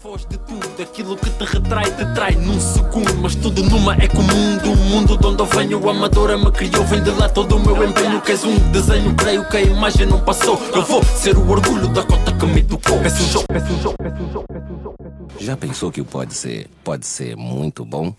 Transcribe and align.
Foz 0.00 0.24
de 0.26 0.38
tudo, 0.38 0.80
aquilo 0.80 1.16
que 1.16 1.28
te 1.28 1.44
retrai, 1.44 1.84
te 1.84 2.14
trai 2.14 2.36
num 2.36 2.60
segundo. 2.60 3.16
Mas 3.20 3.34
tudo 3.34 3.64
numa 3.64 3.94
é 3.94 4.06
comum 4.06 4.56
do 4.58 4.76
mundo 4.76 5.16
de 5.18 5.26
onde 5.26 5.42
eu 5.42 5.46
venho. 5.46 5.84
O 5.84 5.90
amadora 5.90 6.38
me 6.38 6.52
criou, 6.52 6.84
vem 6.84 7.02
de 7.02 7.10
lá 7.10 7.28
todo 7.28 7.56
o 7.56 7.60
meu 7.60 7.82
empenho. 7.82 8.22
Queres 8.22 8.44
um 8.44 8.56
desenho, 8.70 9.12
creio 9.16 9.48
que 9.48 9.56
a 9.56 9.60
imagem 9.60 10.06
não 10.06 10.24
passou. 10.24 10.56
Eu 10.72 10.84
vou 10.84 11.02
ser 11.02 11.36
o 11.36 11.50
orgulho 11.50 11.92
da 11.92 12.04
cota 12.04 12.32
que 12.32 12.46
me 12.46 12.62
tocou. 12.62 13.00
Peço 13.00 13.24
um 13.24 13.26
jogo, 13.26 13.46
peço 13.48 13.72
um 13.72 13.82
jogo, 13.82 13.96
peço 13.98 14.22
um 14.22 14.32
jogo, 14.32 14.46
peço 14.46 14.72
um 14.72 14.82
jogo. 14.84 14.96
Já 15.40 15.56
pensou 15.56 15.90
que 15.90 16.04
pode 16.04 16.32
ser, 16.32 16.70
pode 16.84 17.04
ser 17.04 17.36
muito 17.36 17.84
bom? 17.84 18.14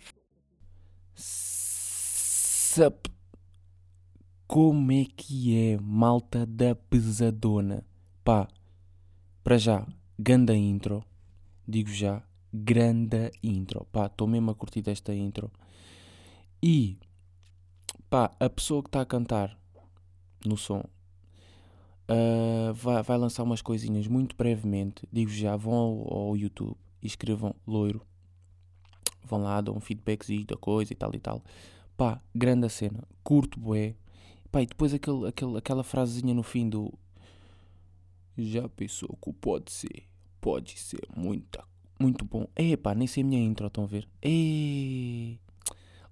Sup. 1.16 3.08
Como 4.46 4.92
é 4.92 5.06
que 5.16 5.56
é, 5.74 5.78
malta 5.82 6.46
da 6.46 6.76
pesadona? 6.76 7.86
Pá, 8.22 8.50
para 9.42 9.58
já, 9.58 9.86
ganda 10.20 10.54
intro. 10.54 11.06
Digo 11.70 11.92
já, 11.92 12.24
grande 12.52 13.32
intro. 13.44 13.86
Pá, 13.92 14.08
estou 14.08 14.28
mesmo 14.28 14.50
a 14.50 14.56
curtir 14.56 14.82
desta 14.82 15.14
intro. 15.14 15.52
E, 16.64 16.98
pá, 18.10 18.32
a 18.40 18.50
pessoa 18.50 18.82
que 18.82 18.88
está 18.88 19.02
a 19.02 19.06
cantar 19.06 19.56
no 20.44 20.58
som 20.58 20.84
ah, 22.08 22.72
vai, 22.74 23.04
vai 23.04 23.18
lançar 23.20 23.44
umas 23.44 23.62
coisinhas 23.62 24.08
muito 24.08 24.36
brevemente. 24.36 25.08
Digo 25.14 25.30
já, 25.30 25.56
vão 25.56 25.76
ao, 25.76 26.14
ao 26.30 26.38
YouTube 26.38 26.76
e 27.04 27.06
escrevam 27.06 27.54
loiro. 27.68 28.02
Vão 29.24 29.44
lá, 29.44 29.62
dão 29.62 29.76
um 29.76 29.80
feedbackzinho 29.80 30.48
da 30.48 30.58
coisa 30.58 30.92
e 30.92 30.96
tal 30.96 31.14
e 31.14 31.20
tal. 31.20 31.44
Pá, 31.96 32.20
grande 32.34 32.66
a 32.66 32.70
cena. 32.70 33.04
Curto, 33.24 33.60
bué. 33.60 33.94
Pá, 34.52 34.64
e 34.64 34.66
depois 34.66 34.92
aquele, 34.92 35.28
aquele, 35.28 35.56
aquela 35.56 35.84
frasezinha 35.84 36.34
no 36.34 36.42
fim 36.42 36.68
do... 36.68 36.92
Já 38.36 38.68
pensou 38.68 39.16
que 39.22 39.32
pode 39.34 39.72
ser? 39.72 40.09
Pode 40.42 40.80
ser 40.80 41.06
muito, 41.18 41.60
muito 42.00 42.24
bom. 42.24 42.48
É, 42.56 42.78
pá, 42.78 42.96
nem 42.96 43.06
sei 43.08 43.24
a 43.24 43.26
minha 43.26 43.42
intro, 43.42 43.68
estão 43.68 43.84
a 43.84 43.88
ver? 43.88 44.08
É... 44.22 45.36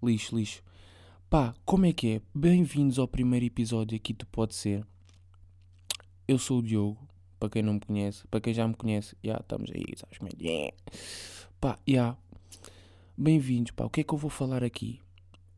Lixo, 0.03 0.35
lixo. 0.35 0.61
Pá, 1.29 1.53
como 1.63 1.85
é 1.85 1.93
que 1.93 2.15
é? 2.15 2.21
Bem-vindos 2.35 2.99
ao 2.99 3.07
primeiro 3.07 3.45
episódio 3.45 3.95
aqui 3.95 4.11
do 4.11 4.25
Pode 4.27 4.53
Ser. 4.53 4.85
Eu 6.27 6.37
sou 6.37 6.59
o 6.59 6.61
Diogo, 6.61 7.07
para 7.39 7.49
quem 7.49 7.61
não 7.61 7.75
me 7.75 7.79
conhece. 7.79 8.27
Para 8.27 8.41
quem 8.41 8.53
já 8.53 8.67
me 8.67 8.73
conhece, 8.73 9.15
já 9.23 9.37
estamos 9.37 9.71
aí, 9.71 9.85
sabes 9.95 10.17
como 10.17 10.29
é? 10.29 10.47
é? 10.47 10.73
Pá, 11.61 11.79
já. 11.87 12.17
Bem-vindos, 13.17 13.71
pá. 13.71 13.85
O 13.85 13.89
que 13.89 14.01
é 14.01 14.03
que 14.03 14.13
eu 14.13 14.17
vou 14.17 14.29
falar 14.29 14.61
aqui? 14.61 14.99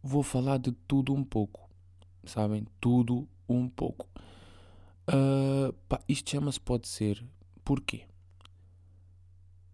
Vou 0.03 0.21
falar 0.21 0.59
de 0.59 0.71
tudo 0.87 1.11
um 1.11 1.23
pouco. 1.23 1.67
Sabem? 2.23 2.67
Tudo 2.79 3.27
um 3.47 3.67
pouco. 3.67 4.07
Ah, 5.07 5.73
pá, 5.87 5.99
isto 6.07 6.29
chama-se 6.29 6.59
Pode 6.59 6.87
Ser. 6.87 7.25
Porquê? 7.65 8.03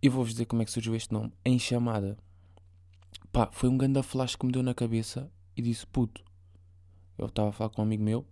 Eu 0.05 0.11
vou-vos 0.11 0.33
dizer 0.33 0.45
como 0.45 0.61
é 0.61 0.65
que 0.65 0.69
surgiu 0.69 0.93
este 0.93 1.11
nome. 1.11 1.33
Em 1.43 1.57
chamada. 1.57 2.15
Pá, 3.31 3.49
foi 3.51 3.69
um 3.69 3.75
grande 3.75 4.03
flash 4.03 4.35
que 4.35 4.45
me 4.45 4.51
deu 4.51 4.61
na 4.61 4.71
cabeça 4.71 5.31
e 5.57 5.63
disse, 5.63 5.87
puto, 5.87 6.23
eu 7.17 7.25
estava 7.25 7.49
a 7.49 7.51
falar 7.51 7.71
com 7.71 7.81
um 7.81 7.85
amigo 7.85 8.03
meu, 8.03 8.23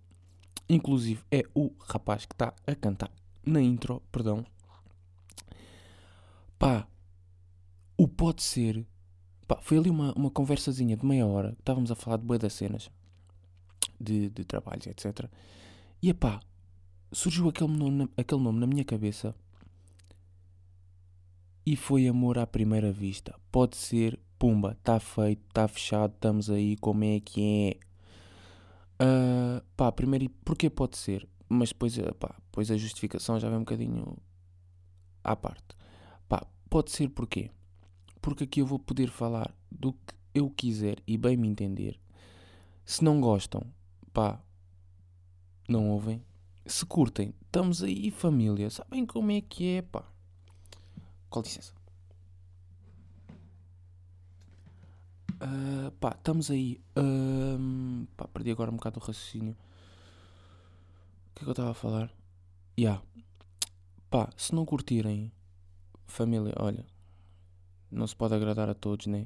inclusive 0.70 1.24
é 1.32 1.44
o 1.52 1.72
rapaz 1.80 2.28
que 2.28 2.36
está 2.36 2.54
a 2.68 2.76
cantar 2.76 3.10
na 3.44 3.60
intro, 3.60 4.04
perdão. 4.12 4.46
Pá, 6.60 6.88
o 7.98 8.08
pode 8.08 8.44
ser. 8.44 8.86
Pá, 9.48 9.58
foi 9.60 9.80
ali 9.80 9.90
uma, 9.90 10.14
uma 10.14 10.30
conversazinha 10.30 10.96
de 10.96 11.04
meia 11.04 11.26
hora, 11.26 11.56
estávamos 11.58 11.90
a 11.90 11.96
falar 11.96 12.18
de 12.18 12.24
boa 12.24 12.38
das 12.38 12.54
cenas, 12.54 12.92
de, 14.00 14.30
de 14.30 14.46
trabalhos, 14.46 14.86
etc. 14.86 15.28
E 16.04 16.14
pá, 16.14 16.40
surgiu 17.12 17.50
aquele 17.50 17.76
nome, 17.76 18.08
aquele 18.16 18.42
nome 18.42 18.60
na 18.60 18.68
minha 18.68 18.86
cabeça 18.86 19.34
e 21.66 21.75
foi 21.75 22.08
amor 22.08 22.38
à 22.38 22.45
primeira 22.45 22.92
vista. 22.92 23.36
Pode 23.52 23.78
ser, 23.78 24.19
pumba, 24.38 24.73
está 24.73 25.00
feito, 25.00 25.42
está 25.47 25.67
fechado, 25.67 26.14
estamos 26.14 26.50
aí, 26.50 26.75
como 26.78 27.03
é 27.03 27.20
que 27.20 27.42
é? 27.80 27.94
Ah, 29.00 29.64
pá, 29.75 29.92
primeiro, 29.92 30.30
porquê 30.43 30.70
pode 30.70 30.98
ser? 30.98 31.27
Mas 31.48 31.70
depois, 31.70 31.98
ah, 31.99 32.14
pá, 32.14 32.36
depois 32.45 32.70
a 32.71 32.77
justificação 32.77 33.39
já 33.39 33.49
vem 33.49 33.58
um 33.58 33.61
bocadinho 33.61 34.17
à 35.23 35.36
parte. 35.36 35.76
Pá, 36.27 36.45
pode 36.70 36.92
ser 36.92 37.10
porquê? 37.10 37.49
Porque 38.21 38.45
aqui 38.45 38.61
eu 38.61 38.65
vou 38.65 38.80
poder 38.80 39.09
falar 39.09 39.54
do 39.71 39.93
que 39.93 40.14
eu 40.33 40.49
quiser 40.49 40.98
e 41.08 41.17
bem 41.17 41.38
me 41.38 41.48
entender. 41.48 41.99
Se 42.86 43.04
não 43.04 43.21
gostam, 43.21 43.64
pá, 44.14 44.42
não 45.67 45.89
ouvem. 45.89 46.23
Se 46.65 46.86
curtem, 46.86 47.33
estamos 47.45 47.83
aí, 47.83 48.09
família. 48.11 48.70
Sabem 48.70 49.05
como 49.05 49.32
é 49.32 49.42
que 49.42 49.77
é, 49.77 49.82
pá. 49.82 50.13
Com 51.33 51.42
licença. 51.42 51.73
Ah, 55.39 55.92
pá, 55.99 56.11
estamos 56.16 56.52
aí. 56.52 56.80
Ahm, 56.95 58.05
pá, 58.16 58.27
perdi 58.27 58.52
agora 58.52 58.70
um 58.70 58.76
bocado 58.76 58.99
o 58.99 59.04
raciocínio. 59.04 59.54
O 61.32 61.33
que 61.33 61.42
é 61.42 61.44
que 61.44 61.49
eu 61.49 61.54
estava 61.54 61.71
a 61.71 61.73
falar? 61.73 62.14
Ya. 62.80 63.02
Pá, 64.11 64.30
se 64.38 64.54
não 64.54 64.64
curtirem, 64.64 65.32
família, 66.05 66.54
olha, 66.60 66.86
não 67.89 68.05
se 68.05 68.15
pode 68.15 68.36
agradar 68.36 68.70
a 68.70 68.76
todos, 68.76 69.08
né? 69.08 69.26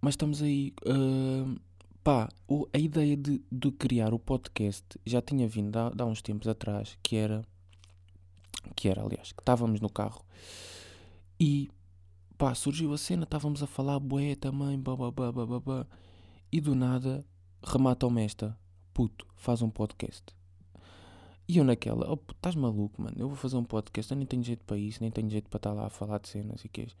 Mas 0.00 0.14
estamos 0.14 0.42
aí. 0.42 0.74
ahm, 0.84 1.56
pá, 2.02 2.28
o- 2.48 2.66
a 2.72 2.78
ideia 2.78 3.16
de, 3.16 3.40
de 3.52 3.70
criar 3.70 4.12
o 4.12 4.18
podcast 4.18 4.84
já 5.06 5.22
tinha 5.22 5.46
vindo 5.46 5.76
há, 5.76 5.92
há 5.96 6.04
uns 6.04 6.22
tempos 6.22 6.48
atrás, 6.48 6.98
que 7.04 7.14
era. 7.14 7.44
Que 8.74 8.88
era, 8.88 9.02
aliás, 9.02 9.30
que 9.32 9.40
estávamos 9.40 9.80
no 9.80 9.88
carro 9.88 10.24
e 11.38 11.70
pá, 12.36 12.54
surgiu 12.54 12.92
a 12.92 12.98
cena, 12.98 13.24
estávamos 13.24 13.62
a 13.62 13.66
falar 13.66 13.98
bué 13.98 14.34
também, 14.34 14.78
bababá, 14.78 15.32
bababá, 15.32 15.86
e 16.50 16.60
do 16.60 16.74
nada 16.74 17.24
remata-me 17.62 18.22
esta, 18.22 18.56
puto, 18.94 19.26
faz 19.36 19.62
um 19.62 19.70
podcast. 19.70 20.24
E 21.48 21.56
eu 21.56 21.64
naquela, 21.64 22.12
oh, 22.12 22.18
estás 22.30 22.54
maluco, 22.54 23.00
mano, 23.00 23.16
eu 23.18 23.26
vou 23.28 23.36
fazer 23.36 23.56
um 23.56 23.64
podcast, 23.64 24.12
eu 24.12 24.16
nem 24.16 24.26
tenho 24.26 24.42
jeito 24.42 24.64
para 24.64 24.76
isso, 24.76 25.00
nem 25.00 25.10
tenho 25.10 25.30
jeito 25.30 25.48
para 25.48 25.58
estar 25.58 25.72
lá 25.72 25.86
a 25.86 25.90
falar 25.90 26.18
de 26.18 26.28
cenas 26.28 26.64
e 26.64 26.68
quês. 26.68 26.96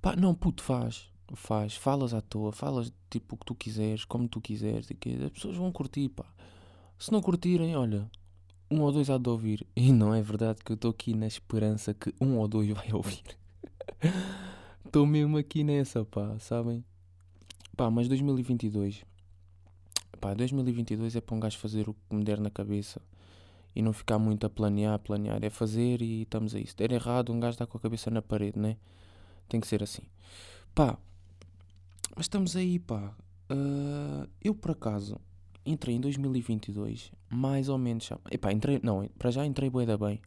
Pá, 0.00 0.16
não, 0.16 0.34
puto, 0.34 0.62
faz, 0.62 1.08
faz, 1.34 1.76
falas 1.76 2.14
à 2.14 2.20
toa, 2.20 2.50
falas 2.50 2.92
tipo 3.10 3.34
o 3.34 3.38
que 3.38 3.44
tu 3.44 3.54
quiseres, 3.54 4.04
como 4.04 4.26
tu 4.26 4.40
quiseres, 4.40 4.90
e 4.90 4.94
que 4.94 5.22
as 5.22 5.30
pessoas 5.30 5.56
vão 5.56 5.70
curtir, 5.70 6.08
pá. 6.08 6.24
Se 6.98 7.12
não 7.12 7.20
curtirem, 7.20 7.76
olha, 7.76 8.10
um 8.72 8.80
ou 8.80 8.90
dois 8.90 9.10
há 9.10 9.18
de 9.18 9.28
ouvir. 9.28 9.66
E 9.76 9.92
não 9.92 10.14
é 10.14 10.22
verdade 10.22 10.60
que 10.64 10.72
eu 10.72 10.74
estou 10.74 10.90
aqui 10.90 11.14
na 11.14 11.26
esperança 11.26 11.92
que 11.92 12.14
um 12.20 12.38
ou 12.38 12.48
dois 12.48 12.68
vai 12.70 12.92
ouvir. 12.92 13.22
Estou 14.84 15.06
mesmo 15.06 15.38
aqui 15.38 15.64
nessa, 15.64 16.04
pá, 16.04 16.38
sabem? 16.38 16.84
Pá, 17.76 17.90
mas 17.90 18.08
2022. 18.08 19.04
Pá, 20.20 20.34
2022 20.34 21.16
é 21.16 21.20
para 21.20 21.34
um 21.34 21.40
gajo 21.40 21.58
fazer 21.58 21.88
o 21.88 21.94
que 21.94 22.14
me 22.14 22.22
der 22.22 22.38
na 22.38 22.50
cabeça 22.50 23.00
e 23.74 23.80
não 23.80 23.92
ficar 23.92 24.18
muito 24.18 24.44
a 24.44 24.50
planear, 24.50 24.98
planear. 24.98 25.42
É 25.42 25.48
fazer 25.48 26.02
e 26.02 26.22
estamos 26.22 26.54
aí. 26.54 26.66
Se 26.66 26.76
der 26.76 26.92
errado, 26.92 27.32
um 27.32 27.40
gajo 27.40 27.54
está 27.54 27.66
com 27.66 27.78
a 27.78 27.80
cabeça 27.80 28.10
na 28.10 28.20
parede, 28.20 28.58
né? 28.58 28.76
Tem 29.48 29.60
que 29.60 29.66
ser 29.66 29.82
assim. 29.82 30.02
Pá, 30.74 30.98
mas 32.14 32.26
estamos 32.26 32.54
aí, 32.54 32.78
pá. 32.78 33.14
Ah, 33.48 34.26
eu, 34.42 34.54
por 34.54 34.72
acaso, 34.72 35.18
entrei 35.64 35.96
em 35.96 36.00
2022, 36.00 37.12
mais 37.30 37.68
ou 37.68 37.78
menos. 37.78 38.04
já- 38.06 38.18
Epá, 38.30 38.52
entrei. 38.52 38.80
Não, 38.82 39.08
para 39.18 39.30
já 39.30 39.44
entrei 39.46 39.68
bué 39.70 39.86
da 39.86 39.96
bem. 39.96 40.20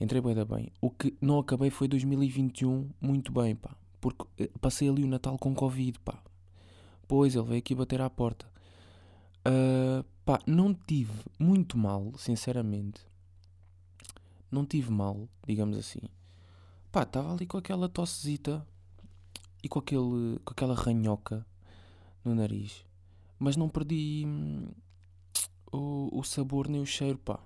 Entrei 0.00 0.20
bué 0.20 0.34
da 0.34 0.44
bem. 0.44 0.70
O 0.80 0.90
que 0.90 1.16
não 1.20 1.38
acabei 1.38 1.70
foi 1.70 1.86
2021 1.88 2.90
muito 3.00 3.32
bem, 3.32 3.54
pá. 3.54 3.74
Porque 4.00 4.24
eh, 4.38 4.50
passei 4.60 4.88
ali 4.88 5.02
o 5.04 5.06
Natal 5.06 5.38
com 5.38 5.54
Covid, 5.54 5.98
pá. 6.00 6.22
Pois, 7.08 7.34
ele 7.34 7.44
veio 7.46 7.58
aqui 7.58 7.74
bater 7.74 8.00
à 8.00 8.10
porta. 8.10 8.46
Ah, 9.44 10.04
pá, 10.24 10.38
não 10.46 10.74
tive 10.74 11.12
muito 11.38 11.76
mal, 11.78 12.12
sinceramente. 12.16 13.00
Não 14.50 14.64
tive 14.64 14.90
mal, 14.90 15.28
digamos 15.46 15.76
assim. 15.76 16.00
Pá, 16.92 17.02
estava 17.02 17.32
ali 17.32 17.46
com 17.46 17.58
aquela 17.58 17.88
tossezita 17.88 18.66
e 19.62 19.68
com, 19.68 19.78
aquele, 19.78 20.38
com 20.44 20.52
aquela 20.52 20.74
ranhoca 20.74 21.44
no 22.24 22.34
nariz. 22.34 22.84
Mas 23.38 23.56
não 23.56 23.68
perdi 23.68 24.24
hum, 24.26 24.68
o, 25.72 26.20
o 26.20 26.22
sabor 26.22 26.68
nem 26.68 26.80
o 26.80 26.86
cheiro, 26.86 27.18
pá. 27.18 27.40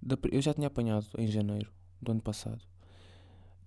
Da 0.00 0.16
eu 0.30 0.40
já 0.40 0.54
tinha 0.54 0.68
apanhado 0.68 1.06
em 1.18 1.26
janeiro 1.26 1.70
do 2.00 2.12
ano 2.12 2.20
passado. 2.20 2.62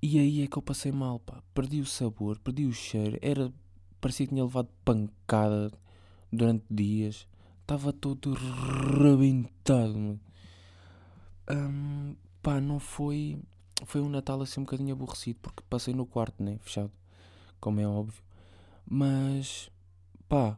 E 0.02 0.18
aí 0.18 0.44
é 0.44 0.48
que 0.48 0.58
eu 0.58 0.62
passei 0.62 0.92
mal, 0.92 1.20
pá. 1.20 1.44
Perdi 1.54 1.82
o 1.82 1.86
sabor, 1.86 2.40
perdi 2.40 2.66
o 2.66 2.74
cheiro. 2.74 3.18
Era, 3.22 3.52
parecia 4.00 4.26
que 4.26 4.34
tinha 4.34 4.44
levado 4.44 4.70
pancada 4.86 5.72
durante 6.32 6.64
dias. 6.70 7.28
Estava 7.62 7.92
todo 7.92 8.34
rebentado. 8.34 10.20
Hum, 11.52 12.16
pá, 12.42 12.62
não 12.62 12.80
foi. 12.80 13.40
Foi 13.86 14.02
um 14.02 14.10
Natal 14.10 14.42
assim 14.42 14.62
um 14.62 14.64
bocadinho 14.64 14.94
aborrecido, 14.94 15.40
porque 15.42 15.64
passei 15.70 15.94
no 15.94 16.06
quarto, 16.06 16.44
né? 16.44 16.58
Fechado, 16.62 16.92
como 17.60 17.80
é 17.80 17.88
óbvio. 17.88 18.22
Mas, 18.86 19.70
pá, 20.28 20.58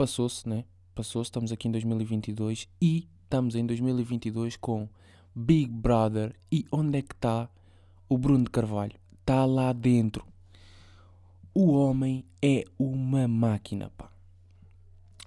passou-se, 0.00 0.48
né? 0.48 0.64
Passou-se, 0.94 1.28
estamos 1.28 1.52
aqui 1.52 1.68
em 1.68 1.72
2022 1.72 2.66
e 2.80 3.06
estamos 3.22 3.54
em 3.54 3.66
2022 3.66 4.56
com 4.56 4.88
Big 5.34 5.70
Brother. 5.70 6.34
E 6.50 6.64
onde 6.72 7.00
é 7.00 7.02
que 7.02 7.12
está 7.12 7.50
o 8.08 8.16
Bruno 8.16 8.44
de 8.44 8.50
Carvalho? 8.50 8.98
está 9.20 9.44
lá 9.44 9.74
dentro. 9.74 10.26
O 11.52 11.72
homem 11.72 12.24
é 12.40 12.64
uma 12.78 13.28
máquina, 13.28 13.90
pá. 13.90 14.10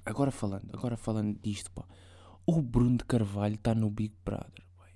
Agora 0.03 0.31
falando, 0.31 0.71
agora 0.73 0.97
falando 0.97 1.39
disto, 1.39 1.69
pá. 1.69 1.85
O 2.43 2.59
Bruno 2.59 2.97
de 2.97 3.05
Carvalho 3.05 3.53
está 3.53 3.75
no 3.75 3.91
Big 3.91 4.15
Brother, 4.25 4.65
pá. 4.75 4.87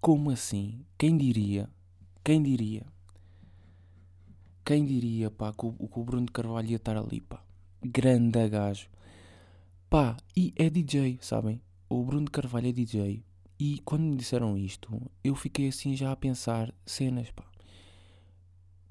Como 0.00 0.30
assim? 0.30 0.86
Quem 0.96 1.18
diria? 1.18 1.68
Quem 2.22 2.40
diria? 2.40 2.86
Quem 4.64 4.84
diria, 4.84 5.28
pá, 5.28 5.52
que 5.52 5.66
o, 5.66 5.72
que 5.72 5.98
o 5.98 6.04
Bruno 6.04 6.26
de 6.26 6.32
Carvalho 6.32 6.68
ia 6.68 6.76
estar 6.76 6.96
ali, 6.96 7.20
pá. 7.20 7.42
Grande 7.84 8.48
gajo. 8.48 8.88
Pá, 9.90 10.16
e 10.36 10.54
é 10.56 10.70
DJ, 10.70 11.18
sabem? 11.20 11.60
O 11.88 12.04
Bruno 12.04 12.30
Carvalho 12.30 12.68
é 12.68 12.72
DJ. 12.72 13.24
E 13.58 13.80
quando 13.84 14.02
me 14.02 14.14
disseram 14.14 14.56
isto, 14.56 15.02
eu 15.22 15.34
fiquei 15.34 15.66
assim 15.66 15.96
já 15.96 16.12
a 16.12 16.16
pensar 16.16 16.72
cenas, 16.86 17.32
pá. 17.32 17.44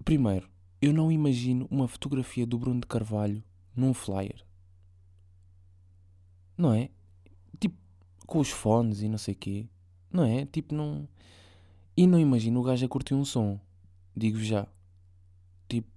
Primeiro, 0.04 0.50
eu 0.82 0.92
não 0.92 1.10
imagino 1.10 1.68
uma 1.72 1.88
fotografia 1.88 2.46
do 2.46 2.60
Bruno 2.60 2.82
de 2.82 2.88
Carvalho 2.88 3.42
num 3.74 3.94
flyer. 3.94 4.46
Não 6.58 6.74
é? 6.74 6.90
Tipo, 7.62 7.78
com 8.28 8.40
os 8.40 8.50
fones 8.50 9.02
e 9.02 9.08
não 9.08 9.18
sei 9.18 9.36
quê. 9.36 9.70
Não 10.12 10.26
é? 10.26 10.46
Tipo, 10.46 10.76
não. 10.76 11.08
E 11.96 12.06
não 12.06 12.20
imagino 12.20 12.60
o 12.60 12.64
gajo 12.64 12.86
a 12.86 12.90
curtir 12.90 13.14
um 13.14 13.24
som. 13.24 13.58
Digo 14.14 14.38
já. 14.38 14.68
Tipo, 15.70 15.88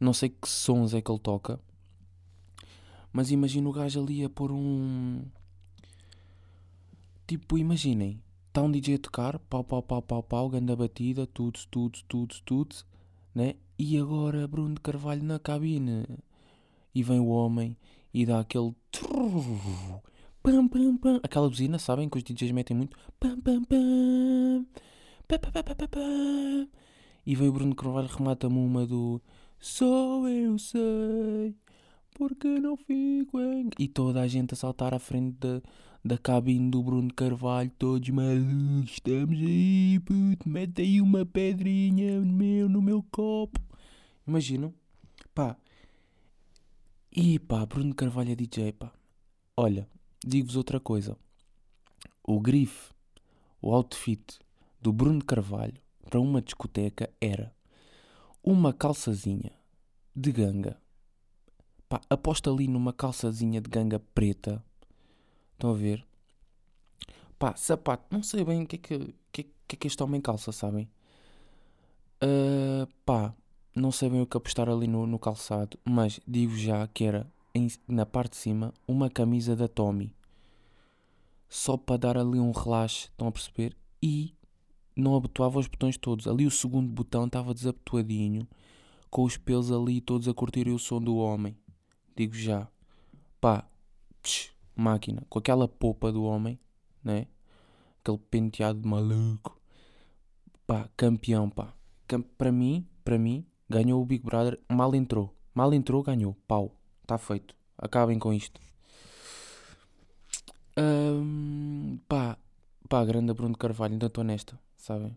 não 0.00 0.12
sei 0.12 0.30
que 0.30 0.48
sons 0.48 0.92
é 0.92 1.00
que 1.00 1.08
ele 1.08 1.20
toca. 1.20 1.60
Mas 3.14 3.30
imagino 3.30 3.70
o 3.70 3.72
gajo 3.72 4.02
ali 4.02 4.24
a 4.24 4.28
pôr 4.28 4.50
um. 4.50 5.22
Tipo, 7.28 7.56
imaginem. 7.56 8.20
Está 8.48 8.60
um 8.60 8.70
DJ 8.70 8.96
a 8.96 8.98
tocar, 8.98 9.38
pau, 9.38 9.62
pau, 9.62 9.80
pau, 9.80 10.02
pau, 10.02 10.20
pau, 10.20 10.48
ganda 10.48 10.74
batida, 10.74 11.24
tudo, 11.24 11.60
tudo, 11.70 12.00
tudo, 12.08 12.34
tudo, 12.44 12.76
né? 13.32 13.54
E 13.78 13.96
agora 13.98 14.48
Bruno 14.48 14.74
de 14.74 14.80
Carvalho 14.80 15.22
na 15.22 15.38
cabine. 15.38 16.04
E 16.92 17.04
vem 17.04 17.20
o 17.20 17.28
homem 17.28 17.76
e 18.12 18.26
dá 18.26 18.40
aquele. 18.40 18.74
Pam, 20.42 20.66
pam, 20.68 20.96
pam. 20.96 21.20
Aquela 21.22 21.48
buzina, 21.48 21.78
sabem? 21.78 22.08
Que 22.08 22.18
os 22.18 22.24
DJs 22.24 22.50
metem 22.50 22.76
muito. 22.76 22.96
Pam, 23.20 23.40
pam, 23.40 23.62
pam. 23.62 24.66
Pam, 25.28 25.38
pam, 25.38 25.52
pam, 25.52 25.76
pam, 25.76 25.88
pam. 25.88 26.68
E 27.24 27.36
vem 27.36 27.48
o 27.48 27.52
Bruno 27.52 27.70
de 27.70 27.76
Carvalho 27.76 28.08
remata-me 28.08 28.58
uma 28.58 28.84
do. 28.84 29.22
Só 29.60 30.26
eu 30.28 30.58
sei 30.58 31.54
porque 32.14 32.48
não 32.60 32.76
fico 32.76 33.40
em. 33.40 33.68
E 33.78 33.88
toda 33.88 34.22
a 34.22 34.28
gente 34.28 34.54
a 34.54 34.56
saltar 34.56 34.94
à 34.94 34.98
frente 34.98 35.36
da, 35.38 35.60
da 36.02 36.16
cabine 36.16 36.70
do 36.70 36.82
Bruno 36.82 37.12
Carvalho, 37.12 37.70
todos 37.76 38.08
malucos, 38.08 38.92
estamos 38.92 39.38
aí, 39.38 40.00
puto, 40.00 40.48
mete 40.48 40.80
aí 40.80 41.00
uma 41.00 41.26
pedrinha 41.26 42.20
meu, 42.20 42.68
no 42.68 42.80
meu 42.80 43.04
copo. 43.10 43.60
Imaginam? 44.26 44.72
Pá. 45.34 45.56
E 47.12 47.38
pá, 47.38 47.66
Bruno 47.66 47.94
Carvalho 47.94 48.32
é 48.32 48.34
DJ, 48.34 48.72
pá. 48.72 48.92
Olha, 49.56 49.88
digo-vos 50.24 50.56
outra 50.56 50.80
coisa. 50.80 51.16
O 52.22 52.40
grife, 52.40 52.92
o 53.60 53.74
outfit 53.74 54.38
do 54.80 54.92
Bruno 54.92 55.22
Carvalho 55.24 55.80
para 56.04 56.20
uma 56.20 56.40
discoteca 56.40 57.10
era 57.20 57.52
uma 58.42 58.72
calçazinha 58.72 59.52
de 60.14 60.30
ganga 60.30 60.83
Pá, 61.94 62.00
aposta 62.10 62.50
ali 62.50 62.66
numa 62.66 62.92
calçazinha 62.92 63.60
de 63.60 63.70
ganga 63.70 64.00
preta. 64.00 64.60
Estão 65.52 65.70
a 65.70 65.74
ver? 65.74 66.04
Pá, 67.38 67.54
sapato. 67.54 68.04
Não 68.10 68.20
sei 68.20 68.44
bem 68.44 68.64
o 68.64 68.66
que 68.66 68.74
é 68.74 68.78
que, 68.80 69.14
que, 69.30 69.42
que, 69.44 69.74
é 69.74 69.76
que 69.76 69.86
este 69.86 70.02
homem 70.02 70.20
calça, 70.20 70.50
sabem? 70.50 70.90
Uh, 72.20 72.92
pá, 73.06 73.32
não 73.76 73.92
sei 73.92 74.10
bem 74.10 74.20
o 74.20 74.26
que 74.26 74.36
apostar 74.36 74.68
ali 74.68 74.88
no, 74.88 75.06
no 75.06 75.20
calçado. 75.20 75.78
Mas 75.84 76.18
digo 76.26 76.56
já 76.56 76.84
que 76.88 77.04
era 77.04 77.30
em, 77.54 77.68
na 77.86 78.04
parte 78.04 78.32
de 78.32 78.38
cima 78.38 78.74
uma 78.88 79.08
camisa 79.08 79.54
da 79.54 79.68
Tommy. 79.68 80.12
Só 81.48 81.76
para 81.76 81.96
dar 81.96 82.18
ali 82.18 82.40
um 82.40 82.50
relaxe. 82.50 83.04
Estão 83.04 83.28
a 83.28 83.32
perceber? 83.32 83.76
E 84.02 84.34
não 84.96 85.14
abotoava 85.14 85.60
os 85.60 85.68
botões 85.68 85.96
todos. 85.96 86.26
Ali 86.26 86.44
o 86.44 86.50
segundo 86.50 86.90
botão 86.90 87.26
estava 87.26 87.54
desabotoadinho. 87.54 88.48
Com 89.08 89.22
os 89.22 89.36
pelos 89.36 89.70
ali 89.70 90.00
todos 90.00 90.26
a 90.26 90.34
curtirem 90.34 90.74
o 90.74 90.78
som 90.80 91.00
do 91.00 91.14
homem 91.18 91.56
digo 92.16 92.34
já, 92.34 92.68
pá, 93.40 93.64
tch, 94.22 94.50
máquina, 94.74 95.24
com 95.28 95.38
aquela 95.38 95.68
popa 95.68 96.12
do 96.12 96.24
homem, 96.24 96.58
né? 97.02 97.26
Aquele 98.00 98.18
penteado 98.18 98.86
maluco, 98.86 99.60
pá, 100.66 100.88
campeão, 100.96 101.50
pá. 101.50 101.74
Para 102.38 102.52
mim, 102.52 102.86
para 103.04 103.18
mim, 103.18 103.46
ganhou 103.68 104.02
o 104.02 104.06
Big 104.06 104.24
Brother, 104.24 104.60
mal 104.68 104.94
entrou, 104.94 105.34
mal 105.54 105.72
entrou, 105.72 106.02
ganhou, 106.02 106.34
pau, 106.46 106.74
está 107.02 107.18
feito, 107.18 107.54
acabem 107.76 108.18
com 108.18 108.32
isto. 108.32 108.60
Um, 110.76 111.98
pá, 112.08 112.36
pá, 112.88 113.04
grande 113.04 113.32
Bruno 113.32 113.56
Carvalho, 113.56 113.94
ainda 113.94 114.06
estou 114.06 114.24
nesta, 114.24 114.58
sabem? 114.76 115.16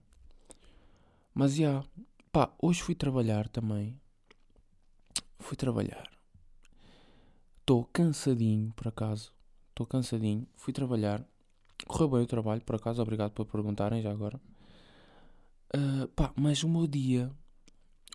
Mas 1.33 1.55
já, 1.55 1.63
yeah, 1.63 1.87
pá, 2.31 2.51
hoje 2.59 2.81
fui 2.81 2.95
trabalhar 2.95 3.47
também. 3.49 3.99
Fui 5.39 5.55
trabalhar. 5.55 6.16
Estou 7.67 7.83
cansadinho, 7.91 8.71
por 8.77 8.87
acaso. 8.87 9.33
Estou 9.71 9.85
cansadinho. 9.85 10.47
Fui 10.55 10.71
trabalhar. 10.71 11.21
Correu 11.85 12.07
bem 12.07 12.21
o 12.21 12.25
trabalho, 12.25 12.61
por 12.61 12.75
acaso. 12.77 13.01
Obrigado 13.01 13.31
por 13.31 13.45
perguntarem 13.45 14.01
já 14.01 14.09
agora. 14.09 14.39
Uh, 15.75 16.07
pá, 16.15 16.31
mas 16.33 16.63
o 16.63 16.69
meu 16.69 16.87
dia, 16.87 17.29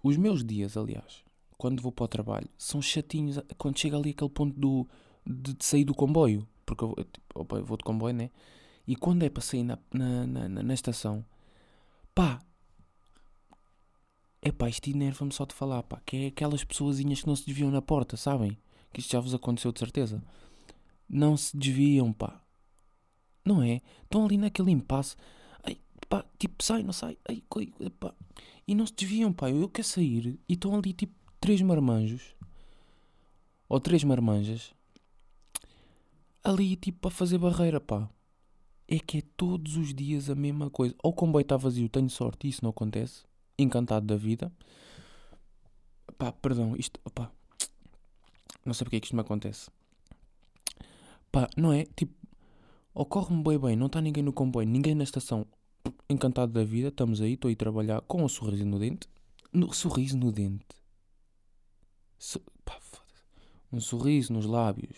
os 0.02 0.16
meus 0.16 0.42
dias, 0.42 0.74
aliás, 0.74 1.22
quando 1.58 1.82
vou 1.82 1.92
para 1.92 2.04
o 2.06 2.08
trabalho, 2.08 2.48
são 2.56 2.80
chatinhos. 2.80 3.38
Quando 3.58 3.78
chega 3.78 3.94
ali 3.94 4.12
aquele 4.12 4.30
ponto 4.30 4.58
do, 4.58 4.88
de, 5.26 5.52
de 5.52 5.62
sair 5.62 5.84
do 5.84 5.94
comboio, 5.94 6.48
porque 6.64 6.82
eu, 6.82 6.94
tipo, 7.12 7.54
eu 7.54 7.62
vou 7.62 7.76
de 7.76 7.84
comboio, 7.84 8.14
né? 8.14 8.30
E 8.86 8.96
quando 8.96 9.22
é 9.22 9.28
para 9.28 9.42
sair 9.42 9.64
na, 9.64 9.78
na, 9.92 10.26
na, 10.26 10.48
na 10.48 10.72
estação, 10.72 11.22
pá, 12.14 12.40
é 14.40 14.50
pá, 14.50 14.70
isto 14.70 14.88
enerva-me 14.88 15.30
só 15.30 15.44
de 15.44 15.54
falar, 15.54 15.82
pá, 15.82 16.00
que 16.06 16.16
é 16.16 16.26
aquelas 16.28 16.64
pessoazinhas 16.64 17.20
que 17.20 17.26
não 17.26 17.36
se 17.36 17.44
desviam 17.44 17.70
na 17.70 17.82
porta, 17.82 18.16
sabem? 18.16 18.56
Que 18.92 19.00
isto 19.00 19.12
já 19.12 19.20
vos 19.20 19.34
aconteceu 19.34 19.72
de 19.72 19.78
certeza. 19.78 20.22
Não 21.08 21.36
se 21.36 21.56
desviam, 21.56 22.12
pá. 22.12 22.40
Não 23.44 23.62
é? 23.62 23.80
Estão 24.02 24.24
ali 24.24 24.36
naquele 24.36 24.70
impasse. 24.70 25.16
Ai, 25.64 25.78
pá, 26.08 26.24
tipo, 26.38 26.62
sai, 26.62 26.82
não 26.82 26.92
sai. 26.92 27.18
Ai, 27.28 27.42
coi, 27.48 27.72
pá. 27.98 28.14
E 28.66 28.74
não 28.74 28.86
se 28.86 28.94
desviam, 28.94 29.32
pá. 29.32 29.50
Eu 29.50 29.68
quero 29.68 29.86
sair 29.86 30.38
e 30.48 30.52
estão 30.52 30.74
ali, 30.74 30.92
tipo, 30.92 31.14
três 31.40 31.60
marmanjos. 31.60 32.34
Ou 33.68 33.80
três 33.80 34.04
marmanjas. 34.04 34.74
Ali, 36.44 36.76
tipo, 36.76 37.08
a 37.08 37.10
fazer 37.10 37.38
barreira, 37.38 37.80
pá. 37.80 38.08
É 38.86 38.98
que 38.98 39.18
é 39.18 39.22
todos 39.36 39.76
os 39.76 39.94
dias 39.94 40.28
a 40.28 40.34
mesma 40.34 40.68
coisa. 40.68 40.94
Ou 41.02 41.12
o 41.12 41.14
comboio 41.14 41.42
está 41.42 41.56
vazio, 41.56 41.88
tenho 41.88 42.10
sorte, 42.10 42.48
isso 42.48 42.62
não 42.62 42.70
acontece. 42.70 43.24
Encantado 43.58 44.06
da 44.06 44.16
vida. 44.16 44.52
Pá, 46.18 46.30
perdão, 46.32 46.76
isto, 46.76 47.00
pá, 47.14 47.30
não 48.64 48.74
sei 48.74 48.84
porque 48.84 48.96
é 48.96 49.00
que 49.00 49.06
isto 49.06 49.16
me 49.16 49.22
acontece. 49.22 49.70
Pá, 51.30 51.48
não 51.56 51.72
é? 51.72 51.84
Tipo, 51.96 52.14
ocorre-me 52.94 53.42
bem 53.42 53.58
bem, 53.58 53.76
não 53.76 53.86
está 53.86 54.00
ninguém 54.00 54.22
no 54.22 54.32
comboio, 54.32 54.68
ninguém 54.68 54.94
na 54.94 55.04
estação. 55.04 55.46
Encantado 56.08 56.52
da 56.52 56.62
vida, 56.62 56.88
estamos 56.88 57.20
aí, 57.20 57.34
estou 57.34 57.48
aí 57.48 57.54
a 57.54 57.56
trabalhar 57.56 58.00
com 58.02 58.22
um 58.22 58.28
sorriso 58.28 58.66
no 58.66 58.78
dente. 58.78 59.08
No, 59.52 59.72
sorriso 59.72 60.16
no 60.16 60.30
dente. 60.30 60.66
So, 62.18 62.40
pá, 62.64 62.78
um 63.72 63.80
sorriso 63.80 64.32
nos 64.32 64.46
lábios. 64.46 64.96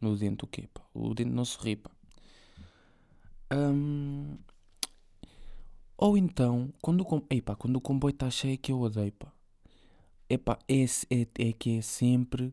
No 0.00 0.16
dente 0.16 0.44
o 0.44 0.46
quê, 0.48 0.68
pá? 0.72 0.82
O 0.92 1.14
dente 1.14 1.30
não 1.30 1.44
sorri, 1.44 1.76
pá. 1.76 1.90
Um, 3.52 4.36
ou 5.96 6.16
então, 6.16 6.72
quando 6.82 7.02
o, 7.02 7.22
ei, 7.30 7.40
pá, 7.40 7.54
quando 7.54 7.76
o 7.76 7.80
comboio 7.80 8.12
está 8.12 8.30
cheio 8.30 8.54
é 8.54 8.56
que 8.56 8.72
eu 8.72 8.80
odeio, 8.80 9.12
pá. 9.12 9.32
Epá, 10.28 10.58
é, 10.68 10.84
é, 10.84 11.48
é 11.48 11.52
que 11.52 11.78
é 11.78 11.82
sempre 11.82 12.52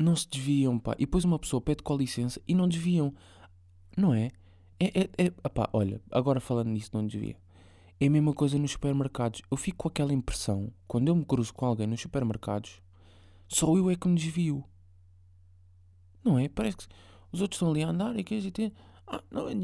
não 0.00 0.16
se 0.16 0.28
desviam, 0.28 0.78
pá. 0.78 0.94
E 0.98 1.04
depois 1.04 1.24
uma 1.24 1.38
pessoa 1.38 1.60
pede 1.60 1.82
com 1.82 1.96
licença 1.96 2.40
e 2.46 2.54
não 2.54 2.68
desviam. 2.68 3.14
Não 3.96 4.14
é? 4.14 4.30
É, 4.78 5.10
é, 5.18 5.26
é 5.26 5.32
olha, 5.72 6.00
agora 6.10 6.40
falando 6.40 6.68
nisso, 6.68 6.90
não 6.92 7.06
desvia. 7.06 7.36
É 8.00 8.06
a 8.06 8.10
mesma 8.10 8.32
coisa 8.32 8.58
nos 8.58 8.72
supermercados. 8.72 9.42
Eu 9.50 9.56
fico 9.56 9.78
com 9.78 9.88
aquela 9.88 10.12
impressão, 10.12 10.72
quando 10.88 11.08
eu 11.08 11.14
me 11.14 11.24
cruzo 11.24 11.52
com 11.52 11.66
alguém 11.66 11.86
nos 11.86 12.00
supermercados, 12.00 12.80
só 13.46 13.76
eu 13.76 13.90
é 13.90 13.96
que 13.96 14.08
me 14.08 14.14
desvio. 14.14 14.64
Não 16.24 16.38
é? 16.38 16.48
Parece 16.48 16.78
que 16.78 16.86
os 17.30 17.42
outros 17.42 17.56
estão 17.56 17.70
ali 17.70 17.82
a 17.82 17.88
andar 17.88 18.18
e 18.18 18.24
que 18.24 18.34
a 18.34 18.40
gente. 18.40 18.72
Ah, 19.06 19.22
não, 19.30 19.48
é 19.48 19.54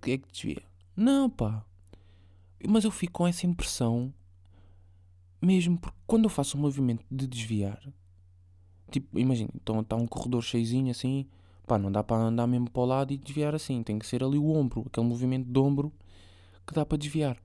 que 0.00 0.10
é 0.10 0.18
que 0.18 0.30
desvia. 0.30 0.62
Não, 0.94 1.30
pá. 1.30 1.64
Mas 2.68 2.84
eu 2.84 2.90
fico 2.90 3.14
com 3.14 3.26
essa 3.26 3.46
impressão, 3.46 4.12
mesmo 5.40 5.78
porque 5.78 5.98
quando 6.06 6.24
eu 6.24 6.30
faço 6.30 6.56
um 6.56 6.60
movimento 6.60 7.04
de 7.10 7.26
desviar, 7.26 7.82
Tipo, 8.92 9.18
imagina, 9.18 9.50
então 9.54 9.80
está 9.80 9.96
um 9.96 10.06
corredor 10.06 10.42
cheizinho 10.42 10.90
assim, 10.90 11.26
pá, 11.66 11.78
não 11.78 11.90
dá 11.90 12.04
para 12.04 12.18
andar 12.18 12.46
mesmo 12.46 12.70
para 12.70 12.82
o 12.82 12.84
lado 12.84 13.12
e 13.12 13.16
desviar 13.16 13.54
assim, 13.54 13.82
tem 13.82 13.98
que 13.98 14.06
ser 14.06 14.22
ali 14.22 14.38
o 14.38 14.50
ombro, 14.50 14.84
aquele 14.86 15.06
movimento 15.06 15.50
de 15.50 15.58
ombro 15.58 15.92
que 16.66 16.74
dá 16.74 16.84
para 16.84 16.98
desviar. 16.98 17.36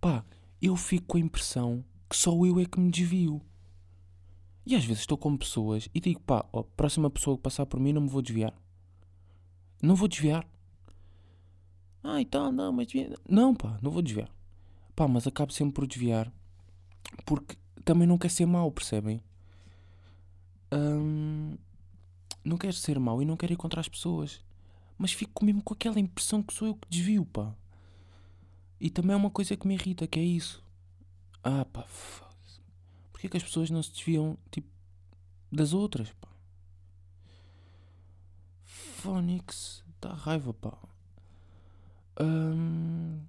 Pá, 0.00 0.24
eu 0.60 0.76
fico 0.76 1.06
com 1.06 1.16
a 1.16 1.20
impressão 1.20 1.84
que 2.10 2.16
só 2.16 2.32
eu 2.44 2.58
é 2.58 2.64
que 2.64 2.80
me 2.80 2.90
desvio. 2.90 3.40
E 4.66 4.74
às 4.74 4.84
vezes 4.84 5.00
estou 5.00 5.16
com 5.16 5.36
pessoas 5.36 5.88
e 5.94 6.00
digo, 6.00 6.20
pá, 6.20 6.44
ó, 6.52 6.62
próxima 6.62 7.08
pessoa 7.08 7.36
que 7.36 7.42
passar 7.42 7.66
por 7.66 7.78
mim 7.78 7.92
não 7.92 8.02
me 8.02 8.08
vou 8.08 8.22
desviar. 8.22 8.52
Não 9.82 9.94
vou 9.94 10.08
desviar. 10.08 10.46
Ah, 12.02 12.20
então, 12.20 12.50
não, 12.50 12.72
mas. 12.72 12.88
Não, 13.28 13.54
pá, 13.54 13.78
não 13.80 13.90
vou 13.90 14.02
desviar. 14.02 14.30
Pá, 14.96 15.06
mas 15.06 15.26
acabo 15.26 15.52
sempre 15.52 15.74
por 15.74 15.86
desviar. 15.86 16.32
Porque 17.24 17.56
também 17.84 18.06
não 18.06 18.18
quer 18.18 18.30
ser 18.30 18.46
mau, 18.46 18.70
percebem? 18.70 19.22
Não 22.44 22.58
quero 22.58 22.74
ser 22.74 22.98
mau 22.98 23.22
e 23.22 23.24
não 23.24 23.36
quero 23.36 23.52
ir 23.52 23.56
contra 23.56 23.80
as 23.80 23.88
pessoas. 23.88 24.42
Mas 24.98 25.12
fico 25.12 25.44
mesmo 25.44 25.62
com 25.62 25.74
aquela 25.74 25.98
impressão 25.98 26.42
que 26.42 26.54
sou 26.54 26.68
eu 26.68 26.74
que 26.74 26.88
desvio, 26.88 27.24
pá. 27.24 27.54
E 28.80 28.90
também 28.90 29.14
é 29.14 29.16
uma 29.16 29.30
coisa 29.30 29.56
que 29.56 29.66
me 29.66 29.74
irrita, 29.74 30.06
que 30.06 30.18
é 30.18 30.22
isso. 30.22 30.62
Ah, 31.42 31.64
pá, 31.64 31.82
foda-se. 31.84 32.60
Porquê 33.12 33.28
que 33.28 33.36
as 33.36 33.42
pessoas 33.42 33.70
não 33.70 33.82
se 33.82 33.92
desviam, 33.92 34.36
tipo, 34.50 34.68
das 35.50 35.72
outras, 35.72 36.12
pá? 36.12 36.28
Phonics, 38.64 39.82
dá 40.00 40.12
raiva, 40.12 40.52
pá. 40.54 40.76
Hum, 42.20 43.20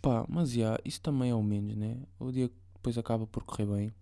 pá, 0.00 0.24
mas 0.28 0.52
já, 0.52 0.78
isso 0.84 1.00
também 1.00 1.30
é 1.30 1.34
o 1.34 1.42
menos, 1.42 1.76
né? 1.76 2.02
O 2.18 2.30
dia 2.30 2.50
depois 2.74 2.96
acaba 2.96 3.26
por 3.26 3.44
correr 3.44 3.66
bem 3.66 3.94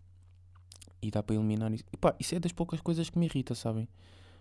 e 1.02 1.11
dá 1.11 1.23
para 1.23 1.37
eliminar 1.37 1.73
isso. 1.73 1.85
E 1.92 1.97
pá, 1.97 2.14
isso 2.19 2.35
é 2.35 2.40
das 2.40 2.52
poucas 2.52 2.80
coisas 2.80 3.09
que 3.09 3.19
me 3.19 3.26
irrita, 3.26 3.54
sabem? 3.54 3.88